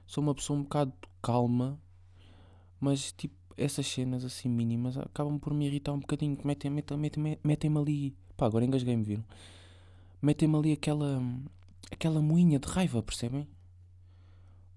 Sou 0.06 0.24
uma 0.24 0.34
pessoa 0.34 0.58
um 0.58 0.64
bocado 0.64 0.94
calma, 1.22 1.80
mas 2.80 3.12
tipo, 3.12 3.36
essas 3.56 3.86
cenas 3.88 4.24
assim 4.24 4.50
mínimas 4.50 4.98
acabam 4.98 5.38
por 5.38 5.54
me 5.54 5.68
irritar 5.68 5.94
um 5.94 6.00
bocadinho. 6.00 6.38
Metem-me 6.44 6.76
metem, 6.78 6.98
metem, 6.98 7.40
metem 7.44 7.78
ali. 7.78 8.16
Pá, 8.36 8.46
agora 8.46 8.66
engasguei-me, 8.66 9.04
viram? 9.04 9.26
Metem-me 10.22 10.58
ali 10.58 10.72
aquela. 10.72 11.22
aquela 11.92 12.22
moinha 12.22 12.60
de 12.60 12.68
raiva, 12.68 13.04
percebem? 13.04 13.48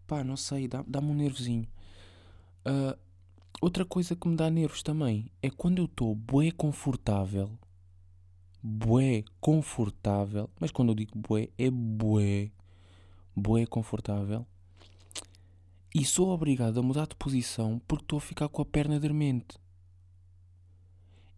Pá, 0.07 0.23
não 0.23 0.37
sei, 0.37 0.69
dá-me 0.69 0.85
dá 0.89 1.01
um 1.01 1.15
nervozinho. 1.15 1.67
Uh, 2.67 2.99
outra 3.61 3.85
coisa 3.85 4.15
que 4.15 4.29
me 4.29 4.37
dá 4.37 4.51
nervos 4.51 4.83
também 4.83 5.31
é 5.43 5.51
quando 5.51 5.79
eu 5.79 5.87
estou 5.87 6.15
bué 6.15 6.51
confortável. 6.51 7.51
Bué 8.63 9.25
confortável. 9.41 10.49
Mas 10.61 10.71
quando 10.71 10.91
eu 10.91 10.95
digo 10.95 11.19
bué, 11.19 11.49
é 11.59 11.71
bué. 11.71 12.51
Bué 13.35 13.67
confortável 13.67 14.47
e 15.95 16.07
sou 16.07 16.31
obrigado 16.31 16.81
a 16.81 16.83
mudar 16.83 17.07
de 17.07 17.15
posição 17.17 17.79
porque 17.87 18.05
estou 18.05 18.17
a 18.17 18.21
ficar 18.21 18.49
com 18.49 18.63
a 18.63 18.65
perna 18.65 18.99
dormente. 18.99 19.59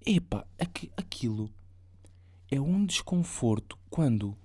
Epá, 0.07 0.47
aqu 0.59 0.89
aquilo 0.97 1.51
é 2.51 2.61
um 2.61 2.87
desconforto 2.87 3.77
quando 3.91 4.37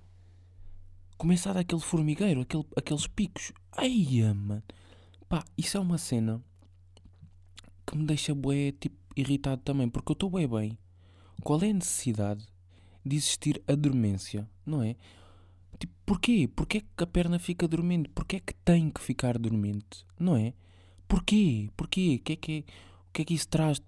começa 1.16 1.50
a 1.50 1.52
dar 1.52 1.60
aquele 1.60 1.80
formigueiro, 1.80 2.40
aquele, 2.40 2.66
aqueles 2.76 3.06
picos. 3.06 3.52
Ai, 3.76 4.04
mano. 4.34 4.64
Pá, 5.28 5.44
isso 5.56 5.76
é 5.76 5.80
uma 5.80 5.98
cena 5.98 6.42
que 7.86 7.96
me 7.96 8.04
deixa 8.04 8.34
bué, 8.34 8.72
tipo, 8.72 8.96
irritado 9.14 9.62
também, 9.62 9.88
porque 9.88 10.10
eu 10.10 10.14
estou 10.14 10.30
bem 10.30 10.48
bem. 10.48 10.78
Qual 11.44 11.62
é 11.62 11.70
a 11.70 11.74
necessidade 11.74 12.48
de 13.04 13.16
existir 13.16 13.62
a 13.66 13.74
dormência, 13.74 14.48
não 14.64 14.82
é? 14.82 14.96
Tipo, 15.78 15.94
porquê? 16.04 16.48
Porquê 16.54 16.78
é 16.78 16.80
que 16.80 17.04
a 17.04 17.06
perna 17.06 17.38
fica 17.38 17.66
dormente? 17.66 18.08
Porquê 18.10 18.36
é 18.36 18.40
que 18.40 18.54
tem 18.54 18.90
que 18.90 19.00
ficar 19.00 19.38
dormente? 19.38 20.04
Não 20.18 20.36
é? 20.36 20.52
Porquê? 21.08 21.70
Porquê? 21.76 22.18
O 22.20 22.24
que 22.24 22.32
é 22.32 22.36
que, 22.36 22.64
o 23.08 23.12
que, 23.12 23.22
é 23.22 23.24
que 23.24 23.34
isso 23.34 23.48
traz 23.48 23.80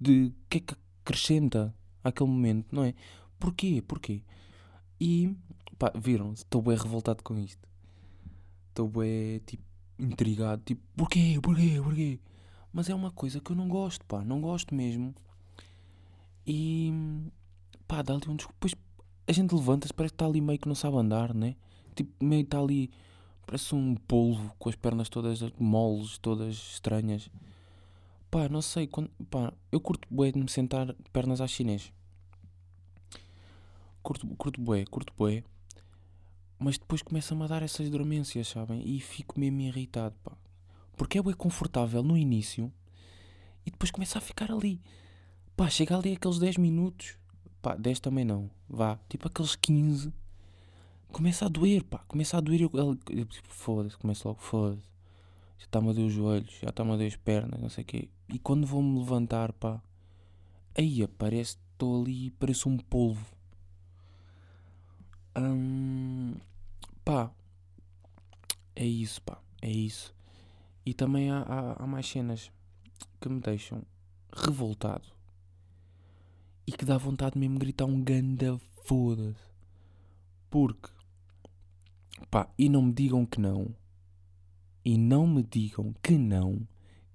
de... 0.00 0.26
O 0.26 0.32
que 0.50 0.58
é 0.58 0.60
que 0.60 0.74
acrescenta 1.02 1.74
àquele 2.04 2.28
momento? 2.28 2.66
Não 2.70 2.84
é? 2.84 2.94
Porquê? 3.38 3.82
Porquê? 3.86 4.22
E, 5.00 5.34
pá, 5.78 5.92
viram? 5.94 6.32
Estou 6.32 6.60
bem 6.60 6.76
revoltado 6.76 7.22
com 7.22 7.38
isto. 7.38 7.66
Estou 8.68 8.88
bem, 8.88 9.38
tipo, 9.46 9.64
intrigado. 9.98 10.62
Tipo, 10.64 10.82
porquê? 10.96 11.38
Porquê? 11.42 11.80
Porquê? 11.82 12.20
Mas 12.72 12.90
é 12.90 12.94
uma 12.94 13.10
coisa 13.10 13.40
que 13.40 13.50
eu 13.50 13.56
não 13.56 13.68
gosto, 13.68 14.04
pá. 14.04 14.22
Não 14.22 14.40
gosto 14.40 14.74
mesmo. 14.74 15.14
E, 16.46 16.92
pá, 17.86 18.02
dá-lhe 18.02 18.28
um... 18.28 18.36
Depois 18.36 18.74
a 19.26 19.32
gente 19.32 19.54
levanta-se, 19.54 19.92
parece 19.92 20.12
que 20.12 20.16
está 20.16 20.26
ali 20.26 20.40
meio 20.40 20.58
que 20.58 20.68
não 20.68 20.74
sabe 20.74 20.96
andar, 20.96 21.34
né? 21.34 21.56
Tipo, 21.94 22.24
meio 22.24 22.42
está 22.42 22.58
ali, 22.58 22.90
parece 23.44 23.74
um 23.74 23.94
polvo 23.94 24.54
com 24.58 24.68
as 24.68 24.76
pernas 24.76 25.08
todas 25.08 25.40
moles, 25.58 26.18
todas 26.18 26.54
estranhas. 26.54 27.30
Pá, 28.30 28.48
não 28.48 28.62
sei, 28.62 28.86
quando, 28.86 29.10
pá, 29.30 29.52
eu 29.72 29.80
curto 29.80 30.06
bué 30.10 30.30
de 30.30 30.38
me 30.38 30.48
sentar 30.48 30.94
pernas 31.12 31.40
à 31.40 31.46
chinês. 31.46 31.92
Curto, 34.02 34.26
curto 34.36 34.60
bué, 34.60 34.84
curto 34.84 35.12
bué. 35.16 35.42
Mas 36.58 36.78
depois 36.78 37.02
começa-me 37.02 37.42
a 37.42 37.46
dar 37.46 37.62
essas 37.62 37.90
dormências, 37.90 38.48
sabem? 38.48 38.82
E 38.86 39.00
fico 39.00 39.38
mesmo 39.38 39.60
irritado, 39.60 40.14
pá. 40.22 40.32
Porque 40.96 41.18
é 41.18 41.22
bué 41.22 41.34
confortável 41.34 42.02
no 42.02 42.16
início 42.16 42.72
e 43.64 43.70
depois 43.70 43.90
começa 43.90 44.18
a 44.18 44.20
ficar 44.20 44.50
ali. 44.50 44.80
Pá, 45.56 45.68
chega 45.68 45.96
ali 45.96 46.12
aqueles 46.12 46.38
10 46.38 46.58
minutos 46.58 47.18
pá, 47.66 47.74
10 47.74 47.98
também 47.98 48.24
não, 48.24 48.48
vá, 48.68 48.96
tipo 49.08 49.26
aqueles 49.26 49.56
15, 49.56 50.12
começa 51.10 51.46
a 51.46 51.48
doer, 51.48 51.82
pá, 51.82 51.98
começa 52.06 52.36
a 52.36 52.40
doer, 52.40 52.62
eu, 52.62 52.70
eu, 52.74 52.96
eu 53.10 53.24
tipo, 53.24 53.48
foda-se, 53.48 53.98
começa 53.98 54.28
logo, 54.28 54.40
foda-se, 54.40 54.86
já 55.58 55.64
está-me 55.64 55.90
a 55.90 55.92
doer 55.92 56.06
os 56.06 56.12
joelhos, 56.12 56.58
já 56.62 56.68
está-me 56.68 56.92
a 56.92 56.96
doer 56.96 57.08
as 57.08 57.16
pernas, 57.16 57.60
não 57.60 57.68
sei 57.68 57.82
o 57.82 57.84
quê, 57.84 58.08
e 58.28 58.38
quando 58.38 58.68
vou-me 58.68 59.00
levantar, 59.00 59.52
pá, 59.52 59.82
aí 60.76 61.02
aparece, 61.02 61.56
estou 61.72 62.02
ali, 62.02 62.30
parece 62.30 62.68
um 62.68 62.78
polvo, 62.78 63.26
hum, 65.36 66.36
pá, 67.04 67.32
é 68.76 68.86
isso, 68.86 69.20
pá, 69.22 69.40
é 69.60 69.70
isso, 69.72 70.14
e 70.84 70.94
também 70.94 71.32
há, 71.32 71.40
há, 71.40 71.82
há 71.82 71.86
mais 71.88 72.08
cenas 72.08 72.48
que 73.20 73.28
me 73.28 73.40
deixam 73.40 73.82
revoltado 74.32 75.15
e 76.66 76.72
que 76.72 76.84
dá 76.84 76.98
vontade 76.98 77.38
mesmo 77.38 77.54
de 77.54 77.60
gritar 77.60 77.84
um 77.84 78.02
ganda 78.02 78.58
foda-se. 78.82 79.46
Porque, 80.50 80.88
pá, 82.30 82.48
e 82.58 82.68
não 82.68 82.82
me 82.82 82.92
digam 82.92 83.24
que 83.24 83.40
não, 83.40 83.74
e 84.84 84.96
não 84.96 85.26
me 85.26 85.42
digam 85.42 85.94
que 86.02 86.16
não, 86.16 86.66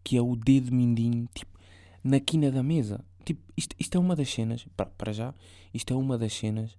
que 0.04 0.18
é 0.18 0.22
o 0.22 0.36
dedo 0.36 0.74
mindinho, 0.74 1.28
tipo, 1.34 1.58
na 2.04 2.20
quina 2.20 2.52
da 2.52 2.64
mesa. 2.64 3.04
Tipo, 3.24 3.42
isto, 3.56 3.76
isto 3.80 3.98
é 3.98 4.00
uma 4.00 4.16
das 4.16 4.30
cenas, 4.30 4.66
para 4.98 5.14
já, 5.14 5.34
isto 5.74 5.94
é 5.94 5.96
uma 5.96 6.18
das 6.18 6.34
cenas 6.34 6.78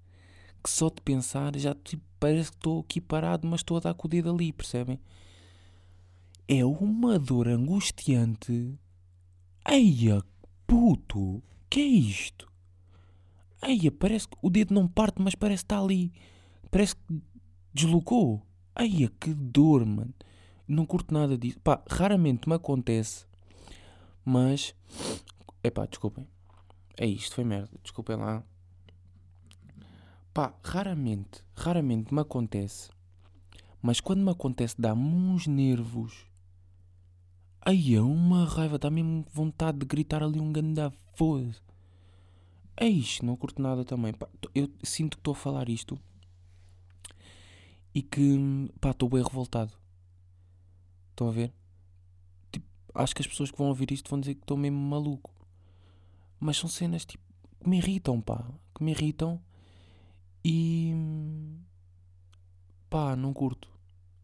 que 0.63 0.71
só 0.71 0.89
de 0.89 1.01
pensar 1.03 1.57
já 1.57 1.75
tipo, 1.75 2.05
parece 2.21 2.51
que 2.51 2.57
estou 2.57 2.81
aqui 2.81 3.01
parado, 3.01 3.47
mas 3.49 3.61
estou 3.61 3.77
a 3.77 3.81
dar 3.81 3.95
com 3.95 4.07
o 4.07 4.11
dedo 4.11 4.31
ali, 4.31 4.53
percebem? 4.53 5.01
É 6.47 6.65
uma 6.65 7.19
dor 7.19 7.49
angustiante. 7.49 8.79
Eia, 9.69 10.23
puto, 10.67 11.43
que 11.69 11.81
é 11.81 11.85
isto? 11.85 12.52
Eia, 13.65 13.93
parece 13.93 14.29
que 14.29 14.37
o 14.43 14.51
dedo 14.51 14.75
não 14.75 14.89
parte, 14.89 15.23
mas 15.23 15.37
parece 15.37 15.63
que 15.63 15.67
está 15.67 15.81
ali. 15.81 16.13
Parece 16.69 16.97
que 16.97 17.23
deslocou. 17.73 18.45
Eia, 18.77 19.09
que 19.21 19.33
dor, 19.33 19.87
mano. 19.87 20.13
Não 20.67 20.85
curto 20.85 21.15
nada 21.15 21.39
disso. 21.39 21.61
Pá, 21.61 21.81
raramente 21.89 22.49
me 22.49 22.57
acontece. 22.57 23.25
Mas. 24.25 24.75
Epá, 25.63 25.87
desculpem. 25.87 26.27
É 26.97 27.07
isto, 27.07 27.37
foi 27.37 27.45
merda. 27.45 27.71
Desculpem 27.83 28.17
lá. 28.17 28.43
Pá, 30.35 30.55
raramente, 30.65 31.45
raramente 31.55 32.13
me 32.13 32.21
acontece. 32.21 32.91
Mas 33.81 34.01
quando 34.01 34.25
me 34.25 34.31
acontece, 34.31 34.75
dá-me 34.79 35.03
uns 35.05 35.47
nervos. 35.47 36.27
Aí 37.61 37.95
é 37.95 38.01
uma 38.01 38.45
raiva, 38.45 38.79
dá 38.79 38.91
mesmo 38.91 39.25
vontade 39.33 39.79
de 39.79 39.87
gritar 39.87 40.23
ali 40.23 40.41
um 40.41 40.53
ganda 40.53 40.93
foda 41.15 41.55
é 42.77 42.87
isto, 42.87 43.25
não 43.25 43.37
curto 43.37 43.61
nada 43.61 43.85
também. 43.85 44.13
Pá, 44.13 44.29
eu 44.55 44.69
sinto 44.83 45.17
que 45.17 45.21
estou 45.21 45.33
a 45.33 45.37
falar 45.37 45.69
isto 45.69 45.99
e 47.95 48.03
que 48.03 48.39
estou 48.85 49.09
bem 49.09 49.23
revoltado. 49.23 49.73
Estão 51.11 51.29
a 51.29 51.33
ver? 51.33 51.53
Tipo, 52.51 52.67
acho 52.95 53.15
que 53.15 53.23
as 53.23 53.27
pessoas 53.27 53.51
que 53.51 53.59
vão 53.59 53.69
ouvir 53.69 53.93
isto 53.93 54.09
vão 54.09 54.21
dizer 54.21 54.35
que 54.35 54.41
estou 54.43 54.57
mesmo 54.57 54.79
maluco. 54.79 55.31
Mas 56.41 56.57
são 56.57 56.69
cenas 56.69 57.05
tipo 57.05 57.23
que 57.63 57.69
me 57.69 57.77
irritam, 57.77 58.21
pá. 58.21 58.45
Que 58.75 58.83
me 58.83 58.93
irritam 58.93 59.41
e 60.45 60.95
pá, 62.89 63.15
não 63.15 63.33
curto. 63.33 63.69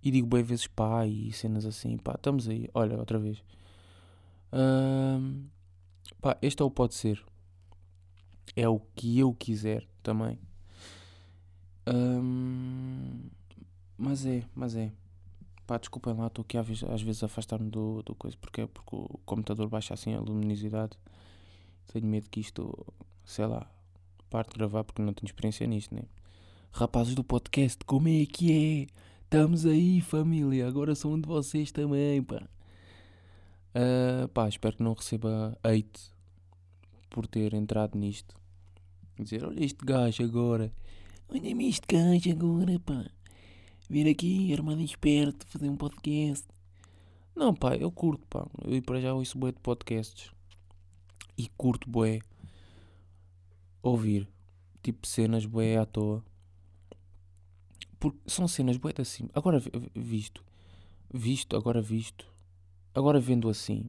E 0.02 0.10
digo 0.10 0.26
bem 0.26 0.42
vezes 0.42 0.66
pá 0.66 1.06
e 1.06 1.32
cenas 1.32 1.66
assim, 1.66 1.98
pá, 1.98 2.14
estamos 2.14 2.48
aí, 2.48 2.68
olha, 2.72 2.96
outra 2.96 3.18
vez. 3.18 3.38
Uh, 4.52 5.44
pá, 6.20 6.38
este 6.40 6.62
é 6.62 6.64
o 6.64 6.70
pode 6.70 6.94
ser 6.94 7.22
é 8.56 8.68
o 8.68 8.80
que 8.94 9.18
eu 9.18 9.32
quiser 9.34 9.86
também. 10.02 10.38
mas 13.96 14.26
é, 14.26 14.44
mas 14.54 14.76
é. 14.76 14.92
Pá, 15.66 15.76
desculpem 15.78 16.14
lá, 16.14 16.28
estou 16.28 16.42
aqui 16.42 16.56
às 16.56 16.66
vezes, 17.02 17.22
a 17.22 17.26
afastar-me 17.26 17.68
do, 17.70 18.02
do 18.02 18.14
coisa, 18.14 18.36
porque 18.40 18.66
porque 18.66 18.96
o 18.96 19.20
computador 19.26 19.68
baixa 19.68 19.94
assim 19.94 20.14
a 20.14 20.20
luminosidade. 20.20 20.96
Tenho 21.92 22.06
medo 22.06 22.28
que 22.30 22.40
isto 22.40 22.74
sei 23.28 23.46
lá, 23.46 23.70
paro 24.30 24.48
de 24.48 24.56
gravar 24.56 24.84
porque 24.84 25.02
não 25.02 25.12
tenho 25.12 25.26
experiência 25.26 25.66
nisto, 25.66 25.94
né? 25.94 26.02
Rapazes 26.72 27.14
do 27.14 27.22
podcast, 27.22 27.84
como 27.84 28.08
é 28.08 28.24
que 28.24 28.86
é? 28.86 28.86
Estamos 29.24 29.66
aí, 29.66 30.00
família. 30.00 30.66
Agora 30.66 30.94
sou 30.94 31.12
um 31.12 31.20
de 31.20 31.28
vocês 31.28 31.70
também, 31.70 32.22
pá. 32.22 32.42
Uh, 33.74 34.26
pá, 34.28 34.48
espero 34.48 34.76
que 34.76 34.82
não 34.82 34.94
receba 34.94 35.58
hate 35.62 36.10
por 37.10 37.26
ter 37.26 37.54
entrado 37.54 37.98
nisto. 37.98 38.36
Dizer, 39.18 39.44
olha 39.44 39.64
este 39.64 39.84
gajo 39.84 40.22
agora. 40.22 40.72
Olha-me 41.28 41.68
este 41.68 41.86
gajo 41.88 42.30
agora, 42.30 42.78
pá. 42.78 43.04
Vir 43.90 44.08
aqui, 44.08 44.52
armado 44.52 44.80
esperto, 44.80 45.46
fazer 45.46 45.68
um 45.68 45.76
podcast. 45.76 46.46
Não, 47.34 47.54
pá, 47.54 47.76
eu 47.76 47.90
curto, 47.90 48.26
pá. 48.28 48.46
Eu 48.64 48.82
para 48.82 49.00
já 49.00 49.14
ouço 49.14 49.38
bué 49.38 49.52
de 49.52 49.60
podcasts. 49.60 50.30
E 51.36 51.48
curto 51.56 51.88
bué 51.88 52.20
ouvir. 53.82 54.28
Tipo 54.82 55.06
cenas 55.06 55.46
bué 55.46 55.76
à 55.76 55.86
toa. 55.86 56.24
Porque 57.98 58.18
são 58.26 58.46
cenas 58.46 58.76
bué 58.76 58.92
assim. 58.98 59.28
Agora 59.34 59.62
visto. 59.94 60.44
Visto, 61.12 61.56
agora 61.56 61.80
visto. 61.80 62.26
Agora 62.94 63.20
vendo 63.20 63.48
assim. 63.48 63.88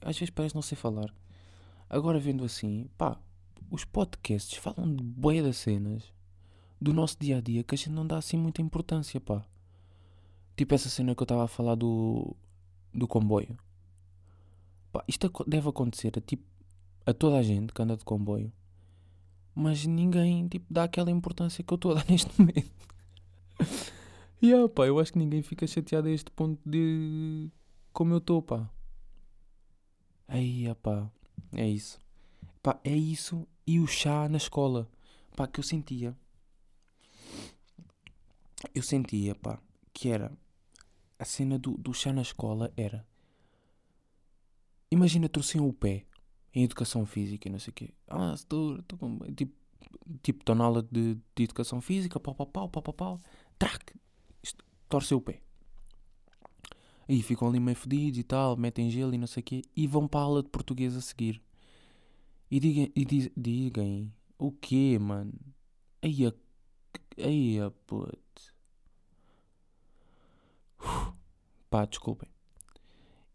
Às 0.00 0.18
vezes 0.18 0.30
parece 0.30 0.54
não 0.54 0.62
sei 0.62 0.76
falar. 0.76 1.14
Agora 1.94 2.18
vendo 2.18 2.44
assim, 2.44 2.90
pá, 2.98 3.16
os 3.70 3.84
podcasts 3.84 4.58
falam 4.58 4.92
de 4.96 5.00
bué 5.00 5.40
das 5.40 5.58
cenas 5.58 6.12
do 6.80 6.92
nosso 6.92 7.16
dia 7.20 7.38
a 7.38 7.40
dia 7.40 7.62
que 7.62 7.76
a 7.76 7.78
gente 7.78 7.92
não 7.92 8.04
dá 8.04 8.18
assim 8.18 8.36
muita 8.36 8.60
importância, 8.60 9.20
pá. 9.20 9.46
Tipo 10.56 10.74
essa 10.74 10.88
cena 10.88 11.14
que 11.14 11.22
eu 11.22 11.24
estava 11.24 11.44
a 11.44 11.46
falar 11.46 11.76
do, 11.76 12.34
do 12.92 13.06
comboio. 13.06 13.56
Pá, 14.90 15.04
isto 15.06 15.30
deve 15.46 15.68
acontecer 15.68 16.10
a, 16.18 16.20
tipo, 16.20 16.42
a 17.06 17.14
toda 17.14 17.38
a 17.38 17.42
gente 17.44 17.72
que 17.72 17.80
anda 17.80 17.96
de 17.96 18.04
comboio. 18.04 18.52
Mas 19.54 19.86
ninguém 19.86 20.48
tipo, 20.48 20.66
dá 20.68 20.82
aquela 20.82 21.12
importância 21.12 21.62
que 21.62 21.72
eu 21.72 21.76
estou 21.76 21.92
a 21.92 21.94
dar 21.94 22.06
neste 22.10 22.28
momento. 22.36 22.72
e 24.42 24.48
yeah, 24.48 24.68
pá, 24.68 24.84
eu 24.84 24.98
acho 24.98 25.12
que 25.12 25.18
ninguém 25.20 25.42
fica 25.42 25.64
chateado 25.64 26.08
a 26.08 26.10
este 26.10 26.32
ponto 26.32 26.60
de 26.68 27.52
como 27.92 28.12
eu 28.12 28.18
estou, 28.18 28.42
pá. 28.42 28.68
Aí, 30.26 30.66
pá, 30.82 31.08
é 31.56 31.68
isso. 31.68 31.98
Pá, 32.62 32.78
é 32.84 32.94
isso 32.94 33.46
e 33.66 33.80
o 33.80 33.86
chá 33.86 34.28
na 34.28 34.36
escola. 34.36 34.88
Pá, 35.36 35.46
que 35.46 35.60
eu 35.60 35.64
sentia. 35.64 36.16
Eu 38.74 38.82
sentia, 38.82 39.34
pá, 39.34 39.58
que 39.92 40.08
era 40.08 40.32
a 41.18 41.24
cena 41.24 41.58
do, 41.58 41.76
do 41.76 41.92
chá 41.92 42.12
na 42.12 42.22
escola 42.22 42.72
era. 42.76 43.06
Imagina 44.90 45.28
torciam 45.28 45.68
o 45.68 45.72
pé 45.72 46.06
em 46.54 46.62
educação 46.62 47.04
física 47.04 47.48
e 47.48 47.52
não 47.52 47.58
sei 47.58 47.70
o 47.70 47.74
quê. 47.74 47.90
Ah, 48.08 48.32
estou, 48.34 48.78
estou 48.78 48.98
com. 48.98 49.18
Tipo, 49.34 49.54
tipo, 50.22 50.40
estou 50.40 50.54
na 50.54 50.64
aula 50.64 50.82
de, 50.82 51.16
de 51.34 51.44
educação 51.44 51.80
física, 51.80 52.20
pau, 52.20 52.34
pau, 52.34 52.46
pau, 52.46 52.68
pau, 52.68 52.82
pau, 52.82 52.94
pau, 52.94 53.20
trac, 53.58 53.92
torceu 54.88 55.18
o 55.18 55.20
pé. 55.20 55.40
Aí 57.08 57.22
ficam 57.22 57.48
ali 57.48 57.60
meio 57.60 57.76
fedidos 57.76 58.18
e 58.18 58.22
tal, 58.22 58.56
metem 58.56 58.90
gelo 58.90 59.14
e 59.14 59.18
não 59.18 59.26
sei 59.26 59.40
o 59.40 59.44
quê, 59.44 59.62
e 59.76 59.86
vão 59.86 60.08
para 60.08 60.20
a 60.20 60.22
aula 60.24 60.42
de 60.42 60.48
português 60.48 60.96
a 60.96 61.00
seguir. 61.00 61.42
E 62.50 62.60
digam, 62.60 62.88
e 62.94 63.04
diz, 63.04 63.30
digam 63.36 64.10
o 64.38 64.52
quê, 64.52 64.98
mano? 64.98 65.32
Aí 66.02 66.26
a. 66.26 66.32
Aí 67.18 67.60
a 67.60 67.70
puto. 67.70 68.54
Pá, 71.70 71.84
desculpem. 71.84 72.28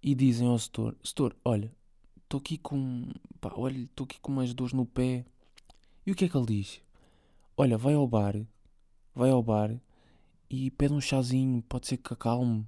E 0.02 0.16
dizem 0.16 0.48
ao 0.48 0.58
setor: 0.58 0.96
Setor, 1.04 1.36
olha, 1.44 1.74
estou 2.24 2.40
aqui 2.40 2.58
com. 2.58 3.10
Pá, 3.42 3.52
olha, 3.56 3.80
estou 3.80 4.06
aqui 4.06 4.20
com 4.20 4.32
umas 4.32 4.54
dores 4.54 4.74
no 4.74 4.86
pé. 4.86 5.26
E 6.06 6.12
o 6.12 6.16
que 6.16 6.26
é 6.26 6.30
que 6.30 6.38
ele 6.38 6.46
diz? 6.46 6.82
Olha, 7.58 7.78
vai 7.78 7.94
ao 7.94 8.08
bar, 8.08 8.36
vai 9.14 9.30
ao 9.30 9.44
bar 9.44 9.80
e 10.50 10.72
pede 10.72 10.93
um 10.93 11.02
chazinho, 11.02 11.62
pode 11.63 11.88
ser 11.88 11.98
que 11.98 12.13
acalme. 12.13 12.65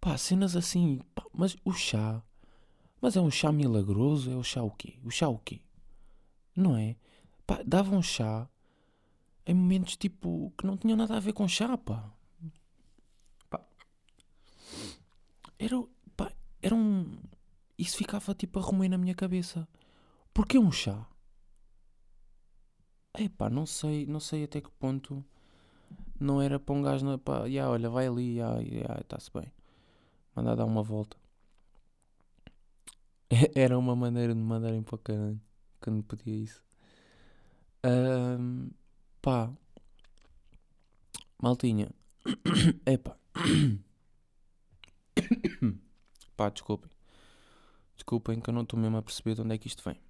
Pá, 0.00 0.16
cenas 0.16 0.56
assim, 0.56 1.00
pá, 1.14 1.24
mas 1.32 1.56
o 1.64 1.72
chá, 1.72 2.22
mas 3.00 3.16
é 3.16 3.20
um 3.20 3.30
chá 3.30 3.50
milagroso, 3.52 4.30
é 4.30 4.36
o 4.36 4.42
chá 4.42 4.62
o 4.62 4.70
quê? 4.70 4.98
O 5.04 5.10
chá 5.10 5.28
o 5.28 5.38
quê? 5.38 5.60
Não 6.54 6.76
é? 6.76 6.96
Pá, 7.46 7.62
dava 7.66 7.94
um 7.94 8.02
chá 8.02 8.48
em 9.46 9.54
momentos 9.54 9.96
tipo 9.96 10.52
que 10.58 10.66
não 10.66 10.76
tinham 10.76 10.96
nada 10.96 11.16
a 11.16 11.20
ver 11.20 11.32
com 11.32 11.48
chá, 11.48 11.76
pá. 11.78 12.12
pá. 13.50 13.64
Era, 15.58 15.82
pá, 16.16 16.32
era 16.62 16.74
um. 16.74 17.18
Isso 17.78 17.96
ficava 17.96 18.34
tipo 18.34 18.58
a 18.58 18.66
remoer 18.66 18.90
na 18.90 18.98
minha 18.98 19.14
cabeça. 19.14 19.66
Porquê 20.34 20.58
um 20.58 20.70
chá? 20.70 21.06
Epá, 23.18 23.50
não 23.50 23.66
sei, 23.66 24.06
não 24.06 24.20
sei 24.20 24.44
até 24.44 24.60
que 24.60 24.70
ponto 24.70 25.24
não 26.20 26.40
era 26.42 26.58
para 26.58 26.74
um 26.74 26.82
gajo, 26.82 27.04
não, 27.04 27.18
pá, 27.18 27.46
yeah, 27.46 27.70
olha, 27.70 27.88
vai 27.90 28.06
ali, 28.06 28.36
yeah, 28.36 28.60
yeah, 28.60 29.00
está-se 29.00 29.30
bem. 29.32 29.52
Mandar 30.34 30.54
dar 30.54 30.64
uma 30.64 30.82
volta. 30.82 31.16
Era 33.54 33.78
uma 33.78 33.94
maneira 33.94 34.34
de 34.34 34.40
me 34.40 34.46
mandarem 34.46 34.82
para 34.82 34.94
o 34.94 34.98
caralho. 34.98 35.40
Quando 35.80 36.02
podia 36.02 36.34
isso. 36.34 36.62
Um, 37.84 38.70
pá. 39.20 39.50
Maltinha. 41.40 41.90
Epá. 42.86 43.16
pá, 46.36 46.50
desculpem. 46.50 46.90
Desculpem 47.94 48.40
que 48.40 48.50
eu 48.50 48.54
não 48.54 48.62
estou 48.62 48.78
mesmo 48.78 48.96
a 48.96 49.02
perceber 49.02 49.34
de 49.34 49.42
onde 49.42 49.54
é 49.54 49.58
que 49.58 49.68
isto 49.68 49.82
vem. 49.84 50.00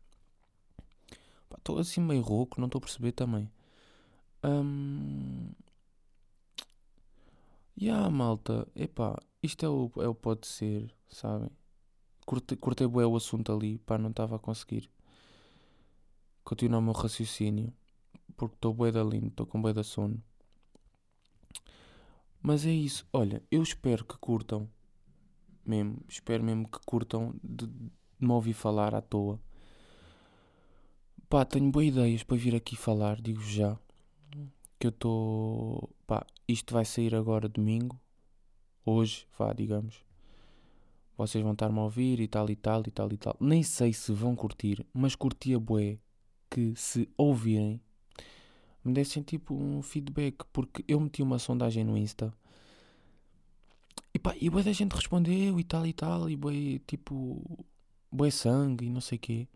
Estou 1.57 1.79
assim 1.79 2.01
meio 2.01 2.23
rouco, 2.23 2.61
não 2.61 2.67
estou 2.67 2.79
a 2.79 2.83
perceber 2.83 3.13
também. 3.13 3.51
Um... 4.43 5.51
Yeah, 7.81 8.11
malta, 8.11 8.67
epá, 8.75 9.17
isto 9.43 9.65
é 9.65 9.69
o, 9.69 9.91
é 9.99 10.09
o 10.09 10.15
pode 10.15 10.47
ser, 10.47 10.95
sabem? 11.09 11.51
Cortei, 12.27 12.57
cortei 12.57 12.87
bué 12.87 13.07
o 13.07 13.17
assunto 13.17 13.53
ali, 13.53 13.79
pá, 13.79 13.97
não 13.97 14.11
estava 14.11 14.37
a 14.37 14.39
conseguir 14.39 14.91
continuar 16.45 16.79
o 16.81 16.83
meu 16.83 16.93
raciocínio, 16.93 17.73
porque 18.37 18.55
estou 18.55 18.75
bué 18.75 18.91
da 18.93 19.03
lindo, 19.03 19.29
estou 19.29 19.47
com 19.47 19.61
bué 19.61 19.73
da 19.73 19.83
sono. 19.83 20.23
Mas 22.43 22.65
é 22.67 22.71
isso, 22.71 23.07
olha, 23.13 23.43
eu 23.51 23.63
espero 23.63 24.05
que 24.05 24.17
curtam, 24.19 24.69
mesmo, 25.65 25.99
espero 26.09 26.43
mesmo 26.43 26.69
que 26.69 26.79
curtam 26.87 27.35
de, 27.43 27.67
de 27.67 27.91
me 28.21 28.33
ouvir 28.33 28.55
falar 28.55 28.95
à 28.95 29.01
toa. 29.01 29.41
Pá, 31.29 31.45
tenho 31.45 31.71
boas 31.71 31.87
ideias 31.87 32.23
para 32.23 32.37
vir 32.39 32.55
aqui 32.55 32.75
falar, 32.75 33.21
digo 33.21 33.43
já. 33.43 33.79
Que 34.79 34.87
eu 34.87 34.91
estou. 34.91 35.91
Pá, 36.07 36.27
isto 36.47 36.73
vai 36.73 36.85
sair 36.87 37.15
agora 37.15 37.49
domingo. 37.49 38.01
Hoje, 38.91 39.27
vá, 39.39 39.53
digamos. 39.53 40.03
Vocês 41.15 41.45
vão 41.45 41.53
estar-me 41.53 41.79
a 41.79 41.83
ouvir 41.83 42.21
e 42.21 42.27
tal 42.27 42.49
e 42.49 42.57
tal 42.57 42.83
e 42.87 42.91
tal 42.91 43.13
e 43.13 43.19
tal. 43.19 43.37
Nem 43.39 43.63
sei 43.63 43.93
se 43.93 44.13
vão 44.13 44.35
curtir, 44.35 44.83
mas 44.95 45.15
curtia 45.15 45.61
bué 45.61 45.99
que 46.49 46.75
se 46.75 47.07
ouvirem 47.15 47.79
me 48.83 48.95
dessem 48.95 49.23
tipo 49.23 49.55
um 49.55 49.83
feedback, 49.83 50.43
porque 50.55 50.83
eu 50.89 50.99
meti 50.99 51.23
uma 51.23 51.39
sondagem 51.39 51.85
no 51.85 51.99
Insta 51.99 52.33
e 54.15 54.19
pá, 54.19 54.35
e 54.41 54.49
bué 54.49 54.63
da 54.63 54.73
gente 54.73 54.95
respondeu 54.95 55.61
e 55.61 55.65
tal 55.65 55.87
e 55.87 55.93
tal, 55.93 56.31
e 56.31 56.35
bué 56.35 56.81
tipo, 56.87 57.43
bué 58.11 58.31
sangue 58.31 58.87
e 58.87 58.91
não 58.91 59.03
sei 59.03 59.19
quê. 59.19 59.47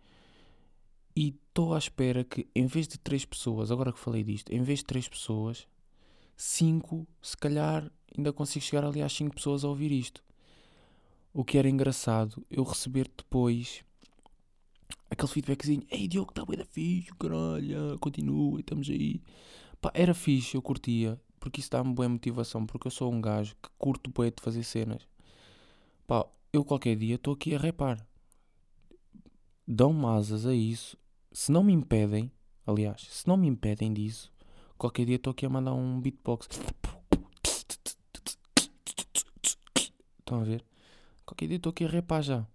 E 1.17 1.29
estou 1.29 1.73
à 1.73 1.79
espera 1.79 2.23
que, 2.23 2.47
em 2.55 2.67
vez 2.67 2.87
de 2.87 2.99
três 2.99 3.25
pessoas, 3.25 3.71
agora 3.71 3.95
que 3.95 3.99
falei 3.99 4.23
disto, 4.23 4.53
em 4.53 4.63
vez 4.63 4.81
de 4.81 4.85
três 4.85 5.09
pessoas, 5.09 5.67
cinco, 6.37 7.07
se 7.23 7.35
calhar 7.35 7.91
ainda 8.17 8.33
consigo 8.33 8.65
chegar 8.65 8.85
ali 8.85 9.03
às 9.03 9.13
cinco 9.13 9.35
pessoas 9.35 9.65
a 9.65 9.69
ouvir 9.69 9.93
isto. 9.93 10.23
O 11.33 11.45
que 11.45 11.59
era 11.59 11.69
engraçado, 11.69 12.45
eu 12.51 12.63
receber 12.63 13.11
depois 13.17 13.85
aquele 15.11 15.33
feedbackzinho: 15.33 15.87
Ei 15.91 16.07
Diogo, 16.07 16.31
está 16.31 16.45
bem 16.45 16.59
da 16.59 16.65
fixe, 16.65 17.11
caralho, 17.19 17.99
continua, 17.99 18.61
estamos 18.61 18.89
aí. 18.89 19.23
Pá, 19.81 19.91
era 19.95 20.15
fixe, 20.15 20.57
eu 20.57 20.63
curtia, 20.63 21.21
porque 21.41 21.61
isso 21.61 21.71
dá-me 21.71 21.95
boa 21.95 22.09
motivação, 22.09 22.67
porque 22.67 22.87
eu 22.87 22.91
sou 22.91 23.13
um 23.13 23.21
gajo 23.21 23.55
que 23.63 23.69
curto 23.79 24.11
bué 24.11 24.31
de 24.31 24.43
fazer 24.43 24.63
cenas. 24.63 25.07
Pá, 26.07 26.27
eu 26.53 26.65
qualquer 26.65 26.97
dia 26.97 27.15
estou 27.15 27.35
aqui 27.35 27.55
a 27.55 27.59
repar. 27.59 28.07
Dão-me 29.67 30.05
asas 30.07 30.45
a 30.45 30.55
isso 30.55 30.97
se 31.33 31.51
não 31.51 31.65
me 31.65 31.73
impedem, 31.73 32.31
aliás, 32.67 33.07
se 33.11 33.27
não 33.27 33.37
me 33.37 33.49
impedem 33.49 33.93
disso, 33.93 34.31
qualquer 34.77 35.07
dia 35.07 35.17
estou 35.17 35.31
aqui 35.31 35.47
a 35.47 35.49
mandar 35.49 35.73
um 35.73 36.01
beatbox. 36.01 36.49
Estão 40.33 40.41
a 40.41 40.45
ver? 40.45 40.65
Qualquer 41.27 41.47
dia 41.47 41.57
estou 41.59 41.69
aqui 41.69 41.85
a 41.85 41.89
repar 41.89 42.23
já. 42.23 42.47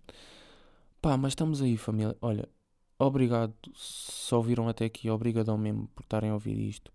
Pá, 0.99 1.15
mas 1.15 1.33
estamos 1.33 1.61
aí, 1.61 1.77
família. 1.77 2.17
Olha, 2.19 2.49
obrigado. 2.97 3.53
Se 3.75 4.33
ouviram 4.33 4.67
até 4.67 4.85
aqui, 4.85 5.11
obrigadão 5.11 5.59
mesmo 5.59 5.87
por 5.89 6.01
estarem 6.01 6.31
a 6.31 6.33
ouvir 6.33 6.57
isto. 6.57 6.91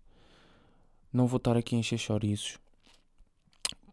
Não 1.11 1.25
vou 1.25 1.37
estar 1.37 1.55
aqui 1.55 1.75
a 1.75 1.79
encher 1.79 1.97
chouriços. 1.97 2.59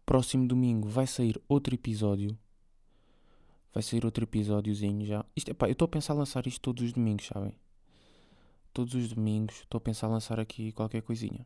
Próximo 0.05 0.45
domingo 0.45 0.89
vai 0.89 1.07
sair 1.07 1.41
outro 1.47 1.73
episódio. 1.73 2.37
Vai 3.73 3.81
sair 3.81 4.03
outro 4.03 4.25
episódiozinho 4.25 5.05
já. 5.05 5.25
Isto, 5.33 5.51
epá, 5.51 5.67
eu 5.67 5.71
estou 5.71 5.85
a 5.85 5.89
pensar 5.89 6.13
lançar 6.13 6.45
isto 6.45 6.59
todos 6.59 6.83
os 6.83 6.91
domingos, 6.91 7.27
sabem? 7.27 7.55
todos 8.73 8.95
os 8.95 9.09
domingos 9.09 9.55
estou 9.61 9.77
a 9.77 9.81
pensar 9.81 10.07
lançar 10.07 10.39
aqui 10.39 10.71
qualquer 10.73 11.01
coisinha. 11.01 11.45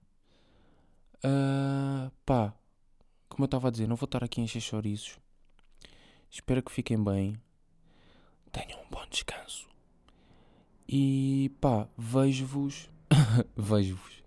Uh, 1.17 2.11
pá, 2.25 2.53
como 3.29 3.43
eu 3.43 3.45
estava 3.45 3.67
a 3.67 3.71
dizer, 3.71 3.87
não 3.87 3.95
vou 3.95 4.05
estar 4.05 4.23
aqui 4.23 4.41
a 4.41 4.43
encher 4.43 4.61
chouriços. 4.61 5.17
Espero 6.29 6.61
que 6.63 6.71
fiquem 6.71 7.01
bem. 7.03 7.39
Tenham 8.51 8.81
um 8.81 8.89
bom 8.89 9.05
descanso. 9.09 9.67
E 10.87 11.51
pá, 11.59 11.87
vejo-vos. 11.97 12.89
vejo-vos. 13.55 14.23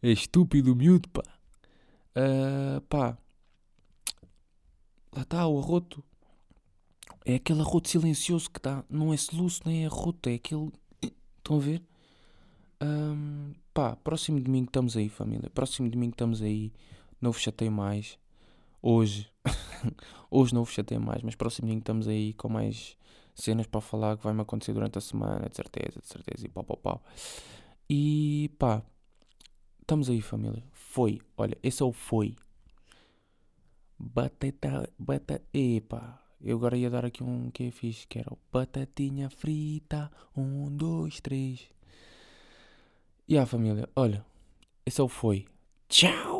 É 0.00 0.10
estúpido, 0.10 0.76
miúdo, 0.76 1.08
pá. 1.08 1.22
Uh, 2.16 2.80
pá. 2.82 3.18
Lá 5.12 5.22
está 5.22 5.46
o 5.46 5.58
arroto. 5.58 6.04
É 7.24 7.34
aquele 7.34 7.60
arroto 7.60 7.88
silencioso 7.88 8.50
que 8.50 8.58
está. 8.58 8.84
Não 8.88 9.12
é 9.12 9.16
soluço 9.16 9.62
nem 9.66 9.84
é 9.84 9.86
arroto. 9.86 10.28
É 10.28 10.34
aquele. 10.34 10.70
Estão 11.38 11.56
a 11.56 11.60
ver? 11.60 11.82
Um, 12.80 13.52
pá, 13.74 13.96
próximo 13.96 14.40
domingo 14.40 14.66
estamos 14.66 14.96
aí, 14.96 15.08
família. 15.08 15.50
Próximo 15.50 15.90
domingo 15.90 16.12
estamos 16.12 16.42
aí. 16.42 16.72
Não 17.20 17.32
vos 17.32 17.40
chatei 17.42 17.68
mais. 17.68 18.18
Hoje. 18.82 19.30
Hoje 20.30 20.54
não 20.54 20.64
vos 20.64 20.72
chatei 20.72 20.98
mais, 20.98 21.22
mas 21.22 21.34
próximo 21.34 21.66
domingo 21.66 21.80
estamos 21.80 22.06
aí 22.06 22.34
com 22.34 22.48
mais 22.48 22.96
cenas 23.34 23.66
para 23.66 23.80
falar 23.80 24.16
que 24.16 24.24
vai-me 24.24 24.42
acontecer 24.42 24.72
durante 24.72 24.98
a 24.98 25.00
semana, 25.00 25.48
de 25.48 25.56
certeza, 25.56 26.00
de 26.00 26.06
certeza, 26.06 26.46
e 26.46 26.48
pau, 26.48 26.64
pau, 26.64 26.76
pau. 26.76 27.02
E 27.88 28.50
pá, 28.58 28.82
estamos 29.80 30.10
aí, 30.10 30.20
família. 30.20 30.62
Foi, 30.72 31.20
olha, 31.36 31.56
esse 31.62 31.82
é 31.82 31.86
o 31.86 31.92
foi. 31.92 32.36
Batata, 33.98 34.88
batata, 34.98 35.42
epá. 35.52 36.22
Eu 36.40 36.56
agora 36.56 36.76
ia 36.76 36.88
dar 36.88 37.04
aqui 37.04 37.24
um 37.24 37.50
que 37.50 37.64
é 37.64 37.70
fixe, 37.70 38.06
que 38.06 38.18
era 38.18 38.32
o 38.32 38.38
batatinha 38.52 39.28
frita. 39.28 40.10
Um, 40.36 40.70
dois, 40.70 41.20
três. 41.20 41.68
E 43.26 43.36
a 43.36 43.44
família, 43.44 43.88
olha, 43.96 44.24
esse 44.86 45.00
é 45.00 45.04
o 45.04 45.08
foi. 45.08 45.46
Tchau! 45.88 46.37